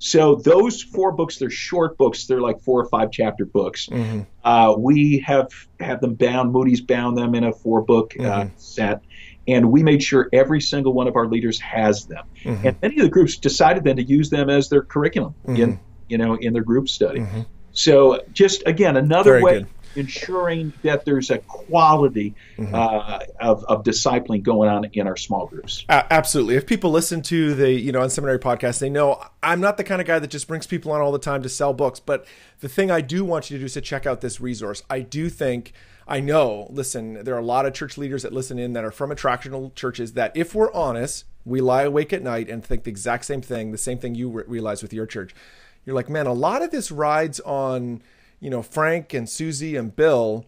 So 0.00 0.36
those 0.36 0.82
four 0.82 1.12
books, 1.12 1.36
they're 1.36 1.50
short 1.50 1.98
books. 1.98 2.26
They're 2.26 2.40
like 2.40 2.60
four 2.62 2.80
or 2.80 2.88
five 2.88 3.10
chapter 3.10 3.44
books. 3.44 3.86
Mm-hmm. 3.86 4.22
Uh, 4.42 4.74
we 4.78 5.22
have 5.26 5.48
have 5.78 6.00
them 6.00 6.14
bound. 6.14 6.52
Moody's 6.52 6.80
bound 6.80 7.18
them 7.18 7.34
in 7.34 7.44
a 7.44 7.52
four 7.52 7.82
book 7.82 8.14
uh, 8.18 8.22
mm-hmm. 8.22 8.48
uh, 8.48 8.50
set 8.56 9.02
and 9.50 9.70
we 9.70 9.82
made 9.82 10.02
sure 10.02 10.28
every 10.32 10.60
single 10.60 10.92
one 10.92 11.08
of 11.08 11.16
our 11.16 11.26
leaders 11.26 11.60
has 11.60 12.06
them. 12.06 12.24
Mm-hmm. 12.44 12.66
And 12.66 12.76
many 12.82 12.96
of 12.98 13.02
the 13.02 13.10
groups 13.10 13.36
decided 13.36 13.84
then 13.84 13.96
to 13.96 14.02
use 14.02 14.30
them 14.30 14.48
as 14.48 14.68
their 14.68 14.82
curriculum 14.82 15.34
mm-hmm. 15.42 15.62
in 15.62 15.80
you 16.08 16.18
know 16.18 16.34
in 16.34 16.52
their 16.52 16.62
group 16.62 16.88
study. 16.88 17.20
Mm-hmm. 17.20 17.42
So 17.72 18.22
just 18.32 18.62
again 18.66 18.96
another 18.96 19.32
Very 19.32 19.42
way 19.42 19.58
good. 19.60 19.68
ensuring 19.96 20.72
that 20.82 21.04
there's 21.04 21.30
a 21.30 21.38
quality 21.38 22.34
mm-hmm. 22.56 22.74
uh, 22.74 23.20
of, 23.40 23.64
of 23.64 23.84
discipling 23.84 24.42
going 24.42 24.68
on 24.68 24.84
in 24.92 25.06
our 25.06 25.16
small 25.16 25.46
groups. 25.46 25.84
Uh, 25.88 26.02
absolutely. 26.10 26.56
If 26.56 26.66
people 26.66 26.90
listen 26.90 27.22
to 27.22 27.54
the 27.54 27.70
you 27.70 27.92
know 27.92 28.00
Unseminary 28.00 28.38
podcast, 28.38 28.80
they 28.80 28.90
know 28.90 29.24
I'm 29.42 29.60
not 29.60 29.76
the 29.76 29.84
kind 29.84 30.00
of 30.00 30.06
guy 30.06 30.18
that 30.18 30.30
just 30.30 30.48
brings 30.48 30.66
people 30.66 30.92
on 30.92 31.00
all 31.00 31.12
the 31.12 31.18
time 31.18 31.42
to 31.42 31.48
sell 31.48 31.72
books. 31.72 32.00
But 32.00 32.26
the 32.60 32.68
thing 32.68 32.90
I 32.90 33.00
do 33.00 33.24
want 33.24 33.50
you 33.50 33.56
to 33.56 33.60
do 33.60 33.66
is 33.66 33.74
to 33.74 33.80
check 33.80 34.06
out 34.06 34.20
this 34.20 34.40
resource. 34.40 34.82
I 34.90 35.00
do 35.00 35.28
think 35.28 35.72
I 36.10 36.18
know, 36.18 36.66
listen, 36.70 37.22
there 37.22 37.36
are 37.36 37.38
a 37.38 37.44
lot 37.44 37.66
of 37.66 37.72
church 37.72 37.96
leaders 37.96 38.24
that 38.24 38.32
listen 38.32 38.58
in 38.58 38.72
that 38.72 38.84
are 38.84 38.90
from 38.90 39.10
attractional 39.10 39.72
churches 39.76 40.14
that, 40.14 40.36
if 40.36 40.56
we're 40.56 40.72
honest, 40.72 41.24
we 41.44 41.60
lie 41.60 41.84
awake 41.84 42.12
at 42.12 42.20
night 42.20 42.50
and 42.50 42.64
think 42.64 42.82
the 42.82 42.90
exact 42.90 43.24
same 43.26 43.40
thing, 43.40 43.70
the 43.70 43.78
same 43.78 43.98
thing 43.98 44.16
you 44.16 44.28
re- 44.28 44.44
realize 44.48 44.82
with 44.82 44.92
your 44.92 45.06
church. 45.06 45.32
You're 45.86 45.94
like, 45.94 46.10
man, 46.10 46.26
a 46.26 46.32
lot 46.32 46.62
of 46.62 46.72
this 46.72 46.90
rides 46.90 47.38
on, 47.40 48.02
you 48.40 48.50
know, 48.50 48.60
Frank 48.60 49.14
and 49.14 49.30
Susie 49.30 49.76
and 49.76 49.94
Bill 49.94 50.44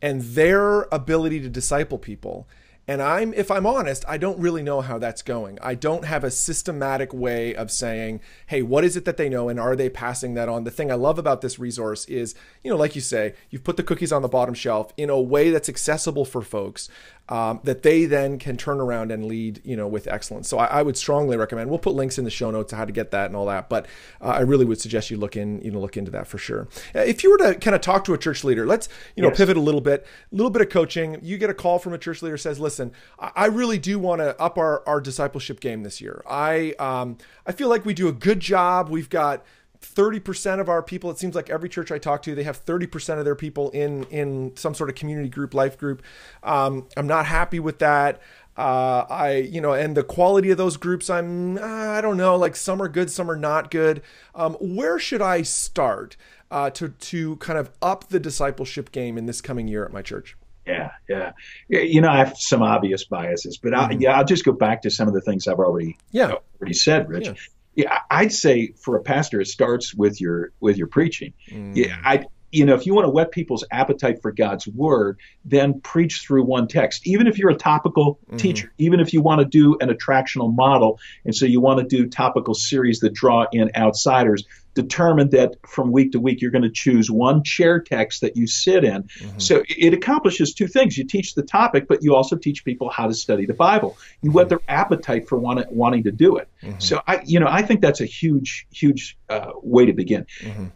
and 0.00 0.22
their 0.22 0.82
ability 0.82 1.40
to 1.40 1.48
disciple 1.48 1.98
people. 1.98 2.46
And 2.88 3.00
I'm, 3.00 3.32
if 3.34 3.50
I'm 3.50 3.64
honest, 3.64 4.04
I 4.08 4.18
don't 4.18 4.38
really 4.40 4.62
know 4.62 4.80
how 4.80 4.98
that's 4.98 5.22
going. 5.22 5.58
I 5.62 5.76
don't 5.76 6.04
have 6.04 6.24
a 6.24 6.30
systematic 6.30 7.14
way 7.14 7.54
of 7.54 7.70
saying, 7.70 8.20
hey, 8.48 8.62
what 8.62 8.84
is 8.84 8.96
it 8.96 9.04
that 9.04 9.16
they 9.16 9.28
know 9.28 9.48
and 9.48 9.60
are 9.60 9.76
they 9.76 9.88
passing 9.88 10.34
that 10.34 10.48
on? 10.48 10.64
The 10.64 10.70
thing 10.70 10.90
I 10.90 10.96
love 10.96 11.18
about 11.18 11.42
this 11.42 11.60
resource 11.60 12.04
is, 12.06 12.34
you 12.64 12.70
know, 12.70 12.76
like 12.76 12.96
you 12.96 13.00
say, 13.00 13.34
you've 13.50 13.62
put 13.62 13.76
the 13.76 13.84
cookies 13.84 14.12
on 14.12 14.22
the 14.22 14.28
bottom 14.28 14.54
shelf 14.54 14.92
in 14.96 15.10
a 15.10 15.20
way 15.20 15.50
that's 15.50 15.68
accessible 15.68 16.24
for 16.24 16.42
folks 16.42 16.88
um, 17.28 17.60
that 17.64 17.82
they 17.82 18.04
then 18.04 18.38
can 18.38 18.56
turn 18.56 18.80
around 18.80 19.12
and 19.12 19.24
lead, 19.24 19.60
you 19.64 19.76
know, 19.76 19.86
with 19.86 20.08
excellence. 20.08 20.48
So 20.48 20.58
I, 20.58 20.66
I, 20.66 20.82
would 20.82 20.96
strongly 20.96 21.36
recommend. 21.36 21.70
We'll 21.70 21.78
put 21.78 21.94
links 21.94 22.18
in 22.18 22.24
the 22.24 22.30
show 22.30 22.50
notes 22.50 22.70
to 22.70 22.76
how 22.76 22.84
to 22.84 22.92
get 22.92 23.12
that 23.12 23.26
and 23.26 23.36
all 23.36 23.46
that. 23.46 23.68
But 23.68 23.86
uh, 24.20 24.26
I 24.26 24.40
really 24.40 24.64
would 24.64 24.80
suggest 24.80 25.10
you 25.10 25.16
look 25.16 25.36
in, 25.36 25.62
you 25.62 25.70
know, 25.70 25.80
look 25.80 25.96
into 25.96 26.10
that 26.10 26.26
for 26.26 26.36
sure. 26.36 26.68
Uh, 26.94 27.00
if 27.00 27.22
you 27.22 27.30
were 27.30 27.38
to 27.38 27.54
kind 27.54 27.76
of 27.76 27.80
talk 27.80 28.04
to 28.04 28.12
a 28.12 28.18
church 28.18 28.42
leader, 28.42 28.66
let's, 28.66 28.88
you 29.14 29.22
know, 29.22 29.28
yes. 29.28 29.38
pivot 29.38 29.56
a 29.56 29.60
little 29.60 29.80
bit, 29.80 30.04
a 30.32 30.34
little 30.34 30.50
bit 30.50 30.62
of 30.62 30.68
coaching. 30.68 31.18
You 31.22 31.38
get 31.38 31.48
a 31.48 31.54
call 31.54 31.78
from 31.78 31.92
a 31.92 31.98
church 31.98 32.22
leader 32.22 32.36
says, 32.36 32.58
"Listen, 32.58 32.71
I 33.18 33.46
really 33.46 33.78
do 33.78 33.98
want 33.98 34.20
to 34.20 34.40
up 34.40 34.58
our 34.58 34.86
our 34.86 35.00
discipleship 35.00 35.60
game 35.60 35.82
this 35.82 36.00
year. 36.00 36.22
I 36.28 36.74
um, 36.78 37.18
I 37.46 37.52
feel 37.52 37.68
like 37.68 37.84
we 37.84 37.94
do 37.94 38.08
a 38.08 38.12
good 38.12 38.40
job. 38.40 38.88
We've 38.88 39.10
got." 39.10 39.44
30% 39.82 40.60
of 40.60 40.68
our 40.68 40.82
people 40.82 41.10
it 41.10 41.18
seems 41.18 41.34
like 41.34 41.50
every 41.50 41.68
church 41.68 41.90
i 41.90 41.98
talk 41.98 42.22
to 42.22 42.34
they 42.34 42.44
have 42.44 42.64
30% 42.64 43.18
of 43.18 43.24
their 43.24 43.34
people 43.34 43.68
in 43.70 44.04
in 44.04 44.56
some 44.56 44.74
sort 44.74 44.88
of 44.88 44.94
community 44.94 45.28
group 45.28 45.54
life 45.54 45.76
group 45.76 46.02
um, 46.42 46.86
i'm 46.96 47.06
not 47.06 47.26
happy 47.26 47.58
with 47.58 47.80
that 47.80 48.20
uh, 48.56 49.04
i 49.10 49.34
you 49.34 49.60
know 49.60 49.72
and 49.72 49.96
the 49.96 50.04
quality 50.04 50.50
of 50.50 50.56
those 50.56 50.76
groups 50.76 51.10
i'm 51.10 51.58
i 51.58 52.00
don't 52.00 52.16
know 52.16 52.36
like 52.36 52.54
some 52.54 52.80
are 52.80 52.88
good 52.88 53.10
some 53.10 53.30
are 53.30 53.36
not 53.36 53.70
good 53.70 54.02
um, 54.34 54.54
where 54.60 54.98
should 54.98 55.20
i 55.20 55.42
start 55.42 56.16
uh, 56.50 56.70
to 56.70 56.90
to 56.90 57.36
kind 57.36 57.58
of 57.58 57.70
up 57.80 58.08
the 58.08 58.20
discipleship 58.20 58.92
game 58.92 59.18
in 59.18 59.26
this 59.26 59.40
coming 59.40 59.66
year 59.66 59.84
at 59.84 59.92
my 59.92 60.02
church 60.02 60.36
Yeah, 60.66 60.90
yeah. 61.08 61.32
You 61.68 62.00
know, 62.00 62.08
I 62.08 62.18
have 62.18 62.36
some 62.36 62.62
obvious 62.62 63.04
biases, 63.04 63.58
but 63.58 63.74
I, 63.74 63.96
yeah, 63.98 64.16
I'll 64.16 64.24
just 64.24 64.44
go 64.44 64.52
back 64.52 64.82
to 64.82 64.90
some 64.90 65.08
of 65.08 65.14
the 65.14 65.20
things 65.20 65.48
I've 65.48 65.58
already 65.58 65.98
Yeah. 66.12 66.34
already 66.60 66.74
said, 66.74 67.08
Rich. 67.08 67.26
Yeah. 67.26 67.34
Yeah, 67.74 67.98
I'd 68.10 68.32
say 68.32 68.74
for 68.84 68.96
a 68.96 69.02
pastor, 69.02 69.40
it 69.40 69.46
starts 69.46 69.94
with 69.94 70.20
your 70.20 70.52
with 70.60 70.76
your 70.76 70.88
preaching. 70.88 71.32
Mm. 71.50 71.74
Yeah, 71.74 71.96
I 72.04 72.26
you 72.52 72.64
know 72.64 72.74
if 72.74 72.86
you 72.86 72.94
want 72.94 73.06
to 73.06 73.10
whet 73.10 73.32
people's 73.32 73.64
appetite 73.70 74.22
for 74.22 74.30
God's 74.32 74.66
word, 74.68 75.18
then 75.44 75.80
preach 75.80 76.20
through 76.20 76.44
one 76.44 76.68
text. 76.68 77.06
Even 77.06 77.26
if 77.26 77.38
you're 77.38 77.50
a 77.50 77.56
topical 77.56 78.18
Mm-hmm. 78.26 78.36
teacher, 78.36 78.72
even 78.78 79.00
if 79.00 79.12
you 79.12 79.20
want 79.22 79.40
to 79.40 79.44
do 79.44 79.76
an 79.80 79.88
attractional 79.88 80.54
model, 80.54 80.98
and 81.24 81.34
so 81.34 81.44
you 81.46 81.60
want 81.60 81.80
to 81.80 81.86
do 81.96 82.08
topical 82.08 82.54
series 82.54 83.00
that 83.00 83.12
draw 83.12 83.46
in 83.52 83.70
outsiders, 83.76 84.44
determine 84.74 85.28
that 85.30 85.56
from 85.66 85.92
week 85.92 86.12
to 86.12 86.20
week 86.20 86.40
you're 86.40 86.50
going 86.50 86.62
to 86.62 86.70
choose 86.70 87.10
one 87.10 87.42
chair 87.44 87.78
text 87.80 88.22
that 88.22 88.36
you 88.36 88.46
sit 88.46 88.84
in. 88.84 89.02
Mm-hmm. 89.02 89.38
So 89.38 89.62
it- 89.68 89.92
accomplishes 89.92 90.54
two 90.54 90.66
things: 90.66 90.96
you 90.96 91.04
teach 91.04 91.34
the 91.34 91.42
topic, 91.42 91.86
but 91.88 92.02
you 92.02 92.14
also 92.14 92.36
teach 92.36 92.64
people 92.64 92.88
how 92.90 93.06
to 93.08 93.14
study 93.14 93.44
the 93.46 93.54
Bible. 93.54 93.96
You 94.22 94.30
Mm-hmm. 94.30 94.36
whet 94.38 94.48
their 94.48 94.60
appetite 94.68 95.28
for 95.28 95.36
want, 95.38 95.70
wanting 95.72 96.04
to 96.04 96.12
do 96.12 96.36
it. 96.36 96.48
So 96.78 97.02
I, 97.06 97.22
you 97.24 97.40
know, 97.40 97.48
I 97.48 97.62
think 97.62 97.80
that's 97.80 98.00
a 98.00 98.06
huge, 98.06 98.66
huge 98.72 99.18
uh, 99.28 99.52
way 99.62 99.86
to 99.86 99.92
begin. 99.92 100.26
Mm-hmm. 100.40 100.66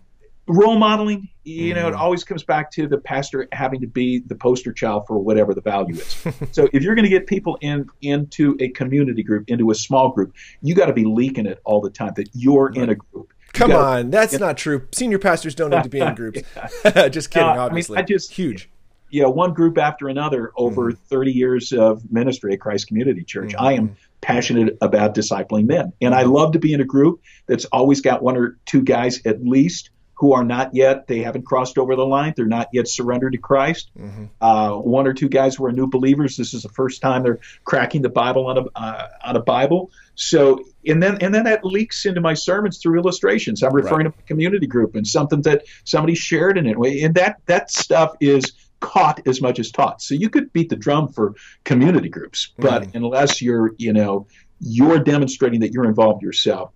Role 0.48 0.78
modeling, 0.78 1.28
you 1.46 1.74
know, 1.74 1.87
it 1.87 1.94
always 1.94 2.24
comes 2.24 2.42
back 2.42 2.70
to 2.72 2.88
the 2.88 2.98
pastor 2.98 3.46
having 3.52 3.80
to 3.80 3.87
be 3.87 4.18
the 4.26 4.35
poster 4.35 4.72
child 4.72 5.04
for 5.06 5.16
whatever 5.18 5.54
the 5.54 5.61
value 5.61 5.94
is. 5.94 6.16
so 6.52 6.68
if 6.72 6.82
you're 6.82 6.94
going 6.96 7.04
to 7.04 7.09
get 7.11 7.26
people 7.28 7.56
in 7.61 7.87
into 8.02 8.56
a 8.61 8.68
community 8.70 9.22
group, 9.22 9.48
into 9.48 9.70
a 9.70 9.74
small 9.74 10.11
group, 10.11 10.35
you 10.61 10.74
got 10.74 10.87
to 10.87 10.92
be 10.92 11.04
leaking 11.04 11.46
it 11.46 11.61
all 11.64 11.80
the 11.80 11.90
time 11.90 12.12
that 12.16 12.28
you're 12.35 12.72
in 12.74 12.90
a 12.90 12.96
group. 12.96 13.32
Come 13.52 13.70
gotta- 13.70 14.00
on, 14.00 14.11
that's 14.11 14.38
not 14.38 14.56
true. 14.56 14.87
Senior 14.92 15.18
pastors 15.20 15.54
don't 15.54 15.70
need 15.70 15.85
to 15.85 15.88
be 15.88 16.00
in 16.00 16.14
groups. 16.16 16.42
just 17.11 17.30
kidding, 17.30 17.46
Uh, 17.48 17.52
I 17.52 17.54
mean, 17.54 17.59
obviously. 17.61 17.98
I 17.98 18.02
just- 18.02 18.32
huge. 18.32 18.68
you 19.09 19.22
know, 19.22 19.30
one 19.30 19.54
group 19.54 19.78
after 19.78 20.09
another 20.09 20.50
over 20.56 20.90
Mm-hmm. 20.90 21.04
30 21.04 21.30
years 21.32 21.72
of 21.72 22.02
ministry 22.11 22.54
at 22.54 22.61
Christ 22.61 22.88
Community 22.88 23.22
Church. 23.22 23.54
I 23.56 23.74
am 23.74 23.96
passionate 24.20 24.76
about 24.80 25.14
discipling 25.14 25.66
men. 25.66 25.92
And 26.02 26.12
Mm-hmm. 26.12 26.18
I 26.20 26.22
love 26.24 26.52
to 26.52 26.59
be 26.59 26.72
in 26.72 26.80
a 26.80 26.85
group 26.85 27.20
that's 27.46 27.66
always 27.66 28.00
got 28.00 28.20
one 28.20 28.37
or 28.37 28.59
two 28.66 28.82
guys 28.82 29.24
at 29.24 29.44
least 29.46 29.90
who 30.18 30.33
are 30.33 30.44
not 30.44 30.74
yet, 30.74 31.07
they 31.07 31.20
haven't 31.20 31.44
crossed 31.44 31.76
over 31.76 31.94
the 31.94 32.07
line. 32.07 32.33
They're 32.35 32.46
not 32.46 32.68
yet 32.72 32.88
surrendered 32.88 33.33
to 33.33 33.38
Christ. 33.38 33.90
Mm-hmm. 33.98 34.24
Uh, 34.40 34.76
one 34.79 35.07
or 35.07 35.12
two 35.12 35.29
guys 35.29 35.55
who 35.55 35.66
are 35.66 35.72
new 35.72 35.88
believers. 35.88 36.37
This 36.37 36.55
is 36.55 36.62
the 36.62 36.70
first 36.70 37.02
time 37.02 37.22
they're 37.22 37.40
cracking 37.64 38.00
the 38.00 38.09
Bible 38.09 38.46
on 38.46 38.59
a, 38.59 38.64
uh, 38.74 39.09
on 39.24 39.37
a 39.37 39.42
Bible. 39.42 39.90
So, 40.14 40.64
and 40.87 41.02
then, 41.02 41.18
and 41.20 41.35
then 41.35 41.44
that 41.44 41.64
leaks 41.64 42.07
into 42.07 42.22
my 42.22 42.33
sermons 42.33 42.79
through 42.79 42.98
illustrations. 42.98 43.62
I'm 43.62 43.74
referring 43.74 44.11
to 44.11 44.18
a 44.18 44.22
community 44.22 44.66
group 44.66 44.94
and 44.94 45.07
something 45.07 45.42
that 45.42 45.64
somebody 45.85 46.14
shared 46.14 46.57
in 46.57 46.66
it. 46.66 46.76
And 46.79 47.14
that, 47.16 47.37
that 47.44 47.70
stuff 47.70 48.16
is 48.20 48.52
caught 48.81 49.26
as 49.26 49.42
much 49.42 49.59
as 49.59 49.70
taught. 49.70 50.00
So 50.00 50.14
you 50.14 50.31
could 50.31 50.50
beat 50.52 50.70
the 50.70 50.76
drum 50.76 51.09
for 51.09 51.35
community 51.64 52.09
groups, 52.09 52.52
but 52.59 52.94
unless 52.94 53.42
you're, 53.42 53.72
you 53.76 53.92
know, 53.92 54.26
you're 54.61 54.98
demonstrating 54.98 55.61
that 55.61 55.72
you're 55.72 55.85
involved 55.87 56.22
yourself, 56.22 56.72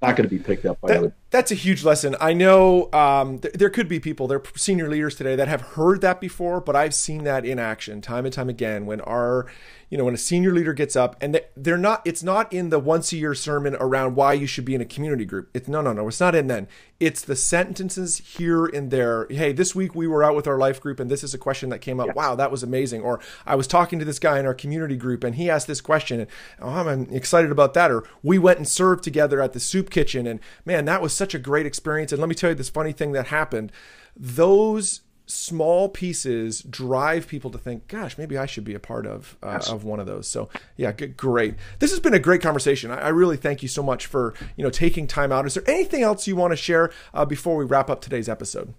not 0.00 0.16
going 0.16 0.28
to 0.28 0.34
be 0.34 0.42
picked 0.42 0.64
up 0.64 0.80
by 0.80 0.96
other. 0.96 1.08
That, 1.08 1.14
that's 1.30 1.50
a 1.50 1.54
huge 1.54 1.84
lesson. 1.84 2.16
I 2.20 2.32
know 2.32 2.90
um, 2.92 3.38
th- 3.38 3.54
there 3.54 3.68
could 3.68 3.88
be 3.88 4.00
people, 4.00 4.26
there 4.28 4.38
are 4.38 4.44
senior 4.56 4.88
leaders 4.88 5.14
today 5.14 5.36
that 5.36 5.48
have 5.48 5.60
heard 5.60 6.00
that 6.00 6.20
before, 6.20 6.60
but 6.60 6.74
I've 6.74 6.94
seen 6.94 7.24
that 7.24 7.44
in 7.44 7.58
action 7.58 8.00
time 8.00 8.24
and 8.24 8.32
time 8.32 8.48
again 8.48 8.86
when 8.86 9.02
our, 9.02 9.46
you 9.90 9.98
know, 9.98 10.04
when 10.04 10.14
a 10.14 10.18
senior 10.18 10.52
leader 10.52 10.72
gets 10.72 10.96
up 10.96 11.16
and 11.20 11.34
they, 11.34 11.42
they're 11.54 11.76
not, 11.76 12.00
it's 12.06 12.22
not 12.22 12.50
in 12.52 12.70
the 12.70 12.78
once 12.78 13.12
a 13.12 13.16
year 13.16 13.34
sermon 13.34 13.76
around 13.78 14.14
why 14.14 14.32
you 14.32 14.46
should 14.46 14.64
be 14.64 14.74
in 14.74 14.80
a 14.80 14.86
community 14.86 15.26
group. 15.26 15.50
It's 15.52 15.68
no, 15.68 15.82
no, 15.82 15.92
no, 15.92 16.08
it's 16.08 16.20
not 16.20 16.34
in 16.34 16.46
then. 16.46 16.66
It's 16.98 17.20
the 17.20 17.36
sentences 17.36 18.18
here 18.18 18.66
and 18.66 18.90
there. 18.90 19.26
Hey, 19.30 19.52
this 19.52 19.74
week 19.74 19.94
we 19.94 20.06
were 20.06 20.24
out 20.24 20.34
with 20.34 20.46
our 20.46 20.58
life 20.58 20.80
group 20.80 20.98
and 20.98 21.10
this 21.10 21.22
is 21.22 21.34
a 21.34 21.38
question 21.38 21.68
that 21.68 21.80
came 21.80 22.00
up. 22.00 22.14
Wow, 22.16 22.36
that 22.36 22.50
was 22.50 22.62
amazing. 22.62 23.02
Or 23.02 23.20
I 23.46 23.54
was 23.54 23.66
talking 23.66 23.98
to 23.98 24.04
this 24.04 24.18
guy 24.18 24.38
in 24.38 24.46
our 24.46 24.54
community 24.54 24.96
group 24.96 25.24
and 25.24 25.34
he 25.34 25.50
asked 25.50 25.66
this 25.66 25.80
question 25.80 26.20
and 26.20 26.30
oh, 26.60 26.70
I'm 26.70 27.06
excited 27.10 27.50
about 27.50 27.74
that. 27.74 27.90
Or 27.90 28.04
we 28.22 28.38
went 28.38 28.58
and 28.58 28.66
served 28.66 29.04
together 29.04 29.42
at 29.42 29.52
the 29.52 29.60
soup 29.60 29.87
kitchen 29.90 30.26
and 30.26 30.40
man, 30.64 30.84
that 30.86 31.02
was 31.02 31.12
such 31.12 31.34
a 31.34 31.38
great 31.38 31.66
experience. 31.66 32.12
And 32.12 32.20
let 32.20 32.28
me 32.28 32.34
tell 32.34 32.50
you 32.50 32.56
this 32.56 32.68
funny 32.68 32.92
thing 32.92 33.12
that 33.12 33.28
happened. 33.28 33.72
Those 34.16 35.02
small 35.28 35.90
pieces 35.90 36.62
drive 36.62 37.28
people 37.28 37.50
to 37.50 37.58
think, 37.58 37.86
gosh, 37.86 38.16
maybe 38.16 38.38
I 38.38 38.46
should 38.46 38.64
be 38.64 38.74
a 38.74 38.80
part 38.80 39.06
of 39.06 39.36
uh, 39.42 39.60
of 39.68 39.84
one 39.84 40.00
of 40.00 40.06
those. 40.06 40.26
So 40.26 40.48
yeah, 40.76 40.92
good, 40.92 41.16
great. 41.16 41.54
This 41.78 41.90
has 41.90 42.00
been 42.00 42.14
a 42.14 42.18
great 42.18 42.40
conversation. 42.40 42.90
I, 42.90 43.02
I 43.02 43.08
really 43.08 43.36
thank 43.36 43.62
you 43.62 43.68
so 43.68 43.82
much 43.82 44.06
for 44.06 44.34
you 44.56 44.64
know 44.64 44.70
taking 44.70 45.06
time 45.06 45.30
out. 45.30 45.46
Is 45.46 45.54
there 45.54 45.68
anything 45.68 46.02
else 46.02 46.26
you 46.26 46.36
want 46.36 46.52
to 46.52 46.56
share 46.56 46.90
uh, 47.14 47.24
before 47.24 47.56
we 47.56 47.64
wrap 47.64 47.90
up 47.90 48.00
today's 48.00 48.28
episode? 48.28 48.74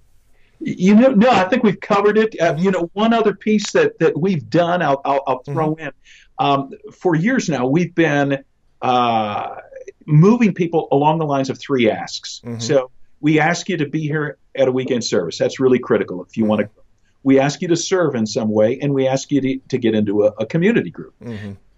You 0.62 0.94
know, 0.96 1.12
no, 1.12 1.30
I 1.30 1.46
think 1.46 1.64
we've 1.64 1.80
covered 1.80 2.18
it. 2.18 2.36
Uh, 2.40 2.56
you 2.58 2.70
know, 2.70 2.90
one 2.92 3.14
other 3.14 3.34
piece 3.34 3.72
that, 3.72 3.98
that 4.00 4.20
we've 4.20 4.50
done, 4.50 4.82
I'll, 4.82 5.02
I'll, 5.06 5.24
I'll 5.26 5.44
throw 5.44 5.76
in. 5.76 5.92
Um, 6.38 6.72
for 6.92 7.16
years 7.16 7.48
now, 7.48 7.66
we've 7.66 7.96
been 7.96 8.44
uh, 8.82 9.56
moving 10.06 10.54
people 10.54 10.88
along 10.92 11.20
the 11.20 11.26
lines 11.26 11.50
of 11.50 11.60
three 11.60 11.90
asks. 11.90 12.42
So 12.60 12.92
we 13.20 13.40
ask 13.40 13.70
you 13.70 13.78
to 13.78 13.88
be 13.88 14.02
here 14.02 14.38
at 14.56 14.68
a 14.68 14.72
weekend 14.72 15.04
service. 15.04 15.38
That's 15.38 15.60
really 15.60 15.80
critical 15.80 16.24
if 16.24 16.38
you 16.38 16.46
want 16.46 16.62
to. 16.62 16.70
We 17.22 17.40
ask 17.40 17.62
you 17.62 17.68
to 17.68 17.76
serve 17.76 18.16
in 18.16 18.26
some 18.26 18.50
way, 18.50 18.80
and 18.82 18.94
we 18.94 19.08
ask 19.08 19.30
you 19.30 19.42
to, 19.42 19.60
to 19.70 19.78
get 19.78 19.94
into 19.94 20.24
a, 20.24 20.28
a 20.40 20.46
community 20.46 20.90
group. 20.90 21.16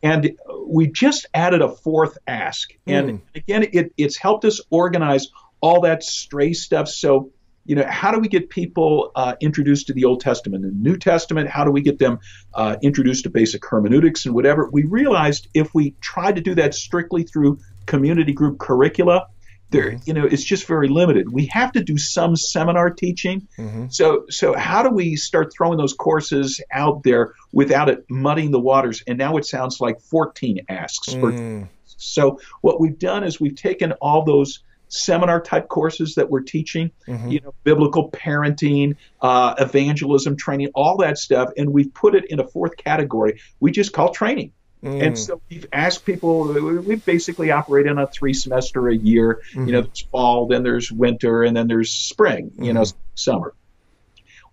And 0.03 0.37
we 0.67 0.87
just 0.87 1.25
added 1.33 1.61
a 1.61 1.69
fourth 1.69 2.17
ask. 2.27 2.71
And 2.87 3.21
again, 3.35 3.67
it, 3.71 3.93
it's 3.97 4.17
helped 4.17 4.45
us 4.45 4.61
organize 4.69 5.29
all 5.59 5.81
that 5.81 6.03
stray 6.03 6.53
stuff. 6.53 6.87
So, 6.89 7.31
you 7.65 7.75
know, 7.75 7.85
how 7.87 8.11
do 8.11 8.19
we 8.19 8.27
get 8.27 8.49
people 8.49 9.11
uh, 9.15 9.35
introduced 9.41 9.87
to 9.87 9.93
the 9.93 10.05
Old 10.05 10.21
Testament 10.21 10.65
and 10.65 10.81
New 10.81 10.97
Testament? 10.97 11.49
How 11.49 11.63
do 11.63 11.71
we 11.71 11.81
get 11.81 11.99
them 11.99 12.19
uh, 12.53 12.77
introduced 12.81 13.23
to 13.25 13.29
basic 13.29 13.63
hermeneutics 13.63 14.25
and 14.25 14.33
whatever? 14.33 14.69
We 14.71 14.83
realized 14.83 15.47
if 15.53 15.73
we 15.75 15.95
tried 16.01 16.35
to 16.37 16.41
do 16.41 16.55
that 16.55 16.73
strictly 16.73 17.23
through 17.23 17.59
community 17.85 18.33
group 18.33 18.59
curricula, 18.59 19.27
there, 19.71 19.91
mm-hmm. 19.91 20.03
you 20.05 20.13
know, 20.13 20.25
it's 20.25 20.43
just 20.43 20.67
very 20.67 20.87
limited. 20.87 21.31
We 21.31 21.47
have 21.47 21.71
to 21.73 21.83
do 21.83 21.97
some 21.97 22.35
seminar 22.35 22.89
teaching. 22.89 23.47
Mm-hmm. 23.57 23.87
So, 23.89 24.25
so 24.29 24.53
how 24.53 24.83
do 24.83 24.89
we 24.89 25.15
start 25.15 25.53
throwing 25.55 25.77
those 25.77 25.93
courses 25.93 26.61
out 26.71 27.03
there 27.03 27.33
without 27.51 27.89
it 27.89 28.05
muddying 28.09 28.51
the 28.51 28.59
waters? 28.59 29.01
And 29.07 29.17
now 29.17 29.37
it 29.37 29.45
sounds 29.45 29.79
like 29.79 30.01
14 30.01 30.65
asks. 30.69 31.13
for- 31.13 31.31
mm. 31.31 31.67
so 31.85 32.39
what 32.59 32.79
we've 32.79 32.99
done 32.99 33.23
is 33.23 33.39
we've 33.39 33.55
taken 33.55 33.93
all 33.93 34.23
those 34.23 34.59
seminar 34.89 35.41
type 35.41 35.69
courses 35.69 36.15
that 36.15 36.29
we're 36.29 36.41
teaching, 36.41 36.91
mm-hmm. 37.07 37.29
you 37.29 37.39
know, 37.39 37.53
biblical 37.63 38.11
parenting, 38.11 38.97
uh, 39.21 39.55
evangelism 39.57 40.35
training, 40.35 40.69
all 40.75 40.97
that 40.97 41.17
stuff, 41.17 41.49
and 41.55 41.71
we've 41.71 41.93
put 41.93 42.13
it 42.13 42.25
in 42.29 42.41
a 42.41 42.47
fourth 42.47 42.75
category 42.75 43.39
we 43.61 43.71
just 43.71 43.93
call 43.93 44.11
training. 44.11 44.51
And 44.83 45.13
mm. 45.13 45.17
so 45.17 45.39
we've 45.49 45.67
asked 45.71 46.05
people, 46.05 46.51
we 46.53 46.95
basically 46.95 47.51
operate 47.51 47.85
in 47.85 47.99
a 47.99 48.07
three 48.07 48.33
semester 48.33 48.89
a 48.89 48.95
year. 48.95 49.41
You 49.53 49.59
know, 49.59 49.65
mm-hmm. 49.65 49.71
there's 49.87 50.01
fall, 50.11 50.47
then 50.47 50.63
there's 50.63 50.91
winter, 50.91 51.43
and 51.43 51.55
then 51.55 51.67
there's 51.67 51.91
spring, 51.91 52.51
you 52.57 52.73
know, 52.73 52.81
mm-hmm. 52.81 52.97
summer. 53.15 53.53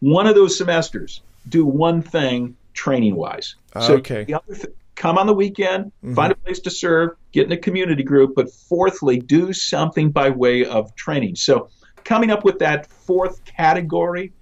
One 0.00 0.26
of 0.26 0.34
those 0.34 0.58
semesters, 0.58 1.22
do 1.48 1.64
one 1.64 2.02
thing 2.02 2.56
training 2.74 3.16
wise. 3.16 3.56
So 3.80 3.94
Okay. 3.94 4.24
the 4.24 4.34
other 4.34 4.54
th- 4.54 4.74
come 4.94 5.16
on 5.16 5.26
the 5.26 5.34
weekend, 5.34 5.86
mm-hmm. 5.86 6.14
find 6.14 6.32
a 6.32 6.34
place 6.36 6.60
to 6.60 6.70
serve, 6.70 7.10
get 7.32 7.46
in 7.46 7.52
a 7.52 7.56
community 7.56 8.02
group, 8.02 8.34
but 8.36 8.52
fourthly, 8.52 9.18
do 9.18 9.52
something 9.52 10.10
by 10.10 10.28
way 10.30 10.64
of 10.64 10.94
training. 10.94 11.36
So 11.36 11.70
coming 12.04 12.30
up 12.30 12.44
with 12.44 12.58
that 12.58 12.86
fourth 12.86 13.44
category, 13.44 14.32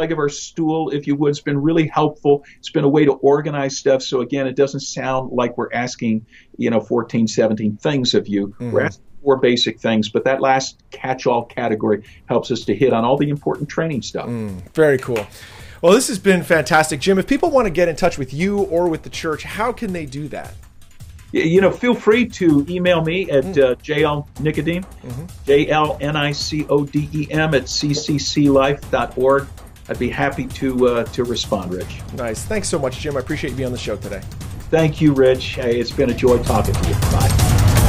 leg 0.00 0.12
of 0.12 0.18
our 0.18 0.28
stool, 0.28 0.90
if 0.90 1.06
you 1.06 1.14
would, 1.16 1.30
It's 1.30 1.40
been 1.40 1.60
really 1.60 1.86
helpful. 1.86 2.44
It's 2.58 2.70
been 2.70 2.84
a 2.84 2.88
way 2.88 3.04
to 3.04 3.12
organize 3.12 3.76
stuff. 3.76 4.02
So 4.02 4.20
again, 4.20 4.46
it 4.46 4.56
doesn't 4.56 4.80
sound 4.80 5.32
like 5.32 5.56
we're 5.56 5.72
asking, 5.72 6.26
you 6.56 6.70
know, 6.70 6.80
14, 6.80 7.28
17 7.28 7.76
things 7.76 8.14
of 8.14 8.26
you. 8.26 8.48
Mm-hmm. 8.48 8.72
We're 8.72 8.82
asking 8.82 9.04
four 9.22 9.36
basic 9.36 9.78
things, 9.78 10.08
but 10.08 10.24
that 10.24 10.40
last 10.40 10.82
catch-all 10.90 11.44
category 11.44 12.02
helps 12.26 12.50
us 12.50 12.64
to 12.64 12.74
hit 12.74 12.92
on 12.92 13.04
all 13.04 13.16
the 13.16 13.28
important 13.28 13.68
training 13.68 14.02
stuff. 14.02 14.26
Mm, 14.26 14.72
very 14.72 14.98
cool. 14.98 15.26
Well, 15.82 15.92
this 15.92 16.08
has 16.08 16.18
been 16.18 16.42
fantastic, 16.42 17.00
Jim. 17.00 17.18
If 17.18 17.26
people 17.26 17.50
want 17.50 17.66
to 17.66 17.70
get 17.70 17.88
in 17.88 17.96
touch 17.96 18.18
with 18.18 18.34
you 18.34 18.58
or 18.58 18.88
with 18.88 19.02
the 19.02 19.10
church, 19.10 19.44
how 19.44 19.72
can 19.72 19.92
they 19.92 20.06
do 20.06 20.28
that? 20.28 20.54
You 21.32 21.60
know, 21.60 21.70
feel 21.70 21.94
free 21.94 22.26
to 22.28 22.66
email 22.68 23.02
me 23.02 23.30
at 23.30 23.44
mm. 23.44 23.62
uh, 23.62 23.74
jlnicodem, 23.76 24.84
J-L-N-I-C-O-D-E-M 25.46 27.28
mm-hmm. 27.28 27.54
at 27.54 27.62
ccclife.org. 27.62 29.46
I'd 29.90 29.98
be 29.98 30.08
happy 30.08 30.46
to 30.46 30.86
uh, 30.86 31.04
to 31.04 31.24
respond, 31.24 31.72
Rich. 31.72 32.00
Nice. 32.14 32.44
Thanks 32.44 32.68
so 32.68 32.78
much, 32.78 33.00
Jim. 33.00 33.16
I 33.16 33.20
appreciate 33.20 33.50
you 33.50 33.56
being 33.56 33.66
on 33.66 33.72
the 33.72 33.78
show 33.78 33.96
today. 33.96 34.20
Thank 34.70 35.00
you, 35.00 35.12
Rich. 35.12 35.56
Hey, 35.56 35.80
it's 35.80 35.90
been 35.90 36.10
a 36.10 36.14
joy 36.14 36.40
talking 36.44 36.74
to 36.74 36.88
you. 36.88 36.94
Bye. 36.94 37.28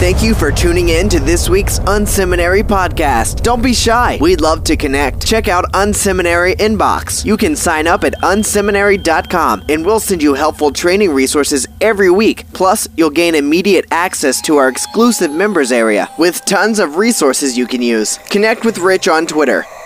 Thank 0.01 0.23
you 0.23 0.33
for 0.33 0.51
tuning 0.51 0.89
in 0.89 1.09
to 1.09 1.19
this 1.19 1.47
week's 1.47 1.77
Unseminary 1.77 2.63
podcast. 2.63 3.43
Don't 3.43 3.61
be 3.61 3.71
shy. 3.71 4.17
We'd 4.19 4.41
love 4.41 4.63
to 4.63 4.75
connect. 4.75 5.23
Check 5.23 5.47
out 5.47 5.71
Unseminary 5.73 6.55
Inbox. 6.55 7.23
You 7.23 7.37
can 7.37 7.55
sign 7.55 7.85
up 7.85 8.03
at 8.03 8.15
unseminary.com 8.21 9.65
and 9.69 9.85
we'll 9.85 9.99
send 9.99 10.23
you 10.23 10.33
helpful 10.33 10.71
training 10.71 11.13
resources 11.13 11.67
every 11.81 12.09
week. 12.09 12.51
Plus, 12.51 12.87
you'll 12.97 13.11
gain 13.11 13.35
immediate 13.35 13.85
access 13.91 14.41
to 14.41 14.57
our 14.57 14.69
exclusive 14.69 15.31
members 15.31 15.71
area 15.71 16.09
with 16.17 16.43
tons 16.45 16.79
of 16.79 16.95
resources 16.97 17.55
you 17.55 17.67
can 17.67 17.83
use. 17.83 18.17
Connect 18.31 18.65
with 18.65 18.79
Rich 18.79 19.07
on 19.07 19.27
Twitter 19.27 19.63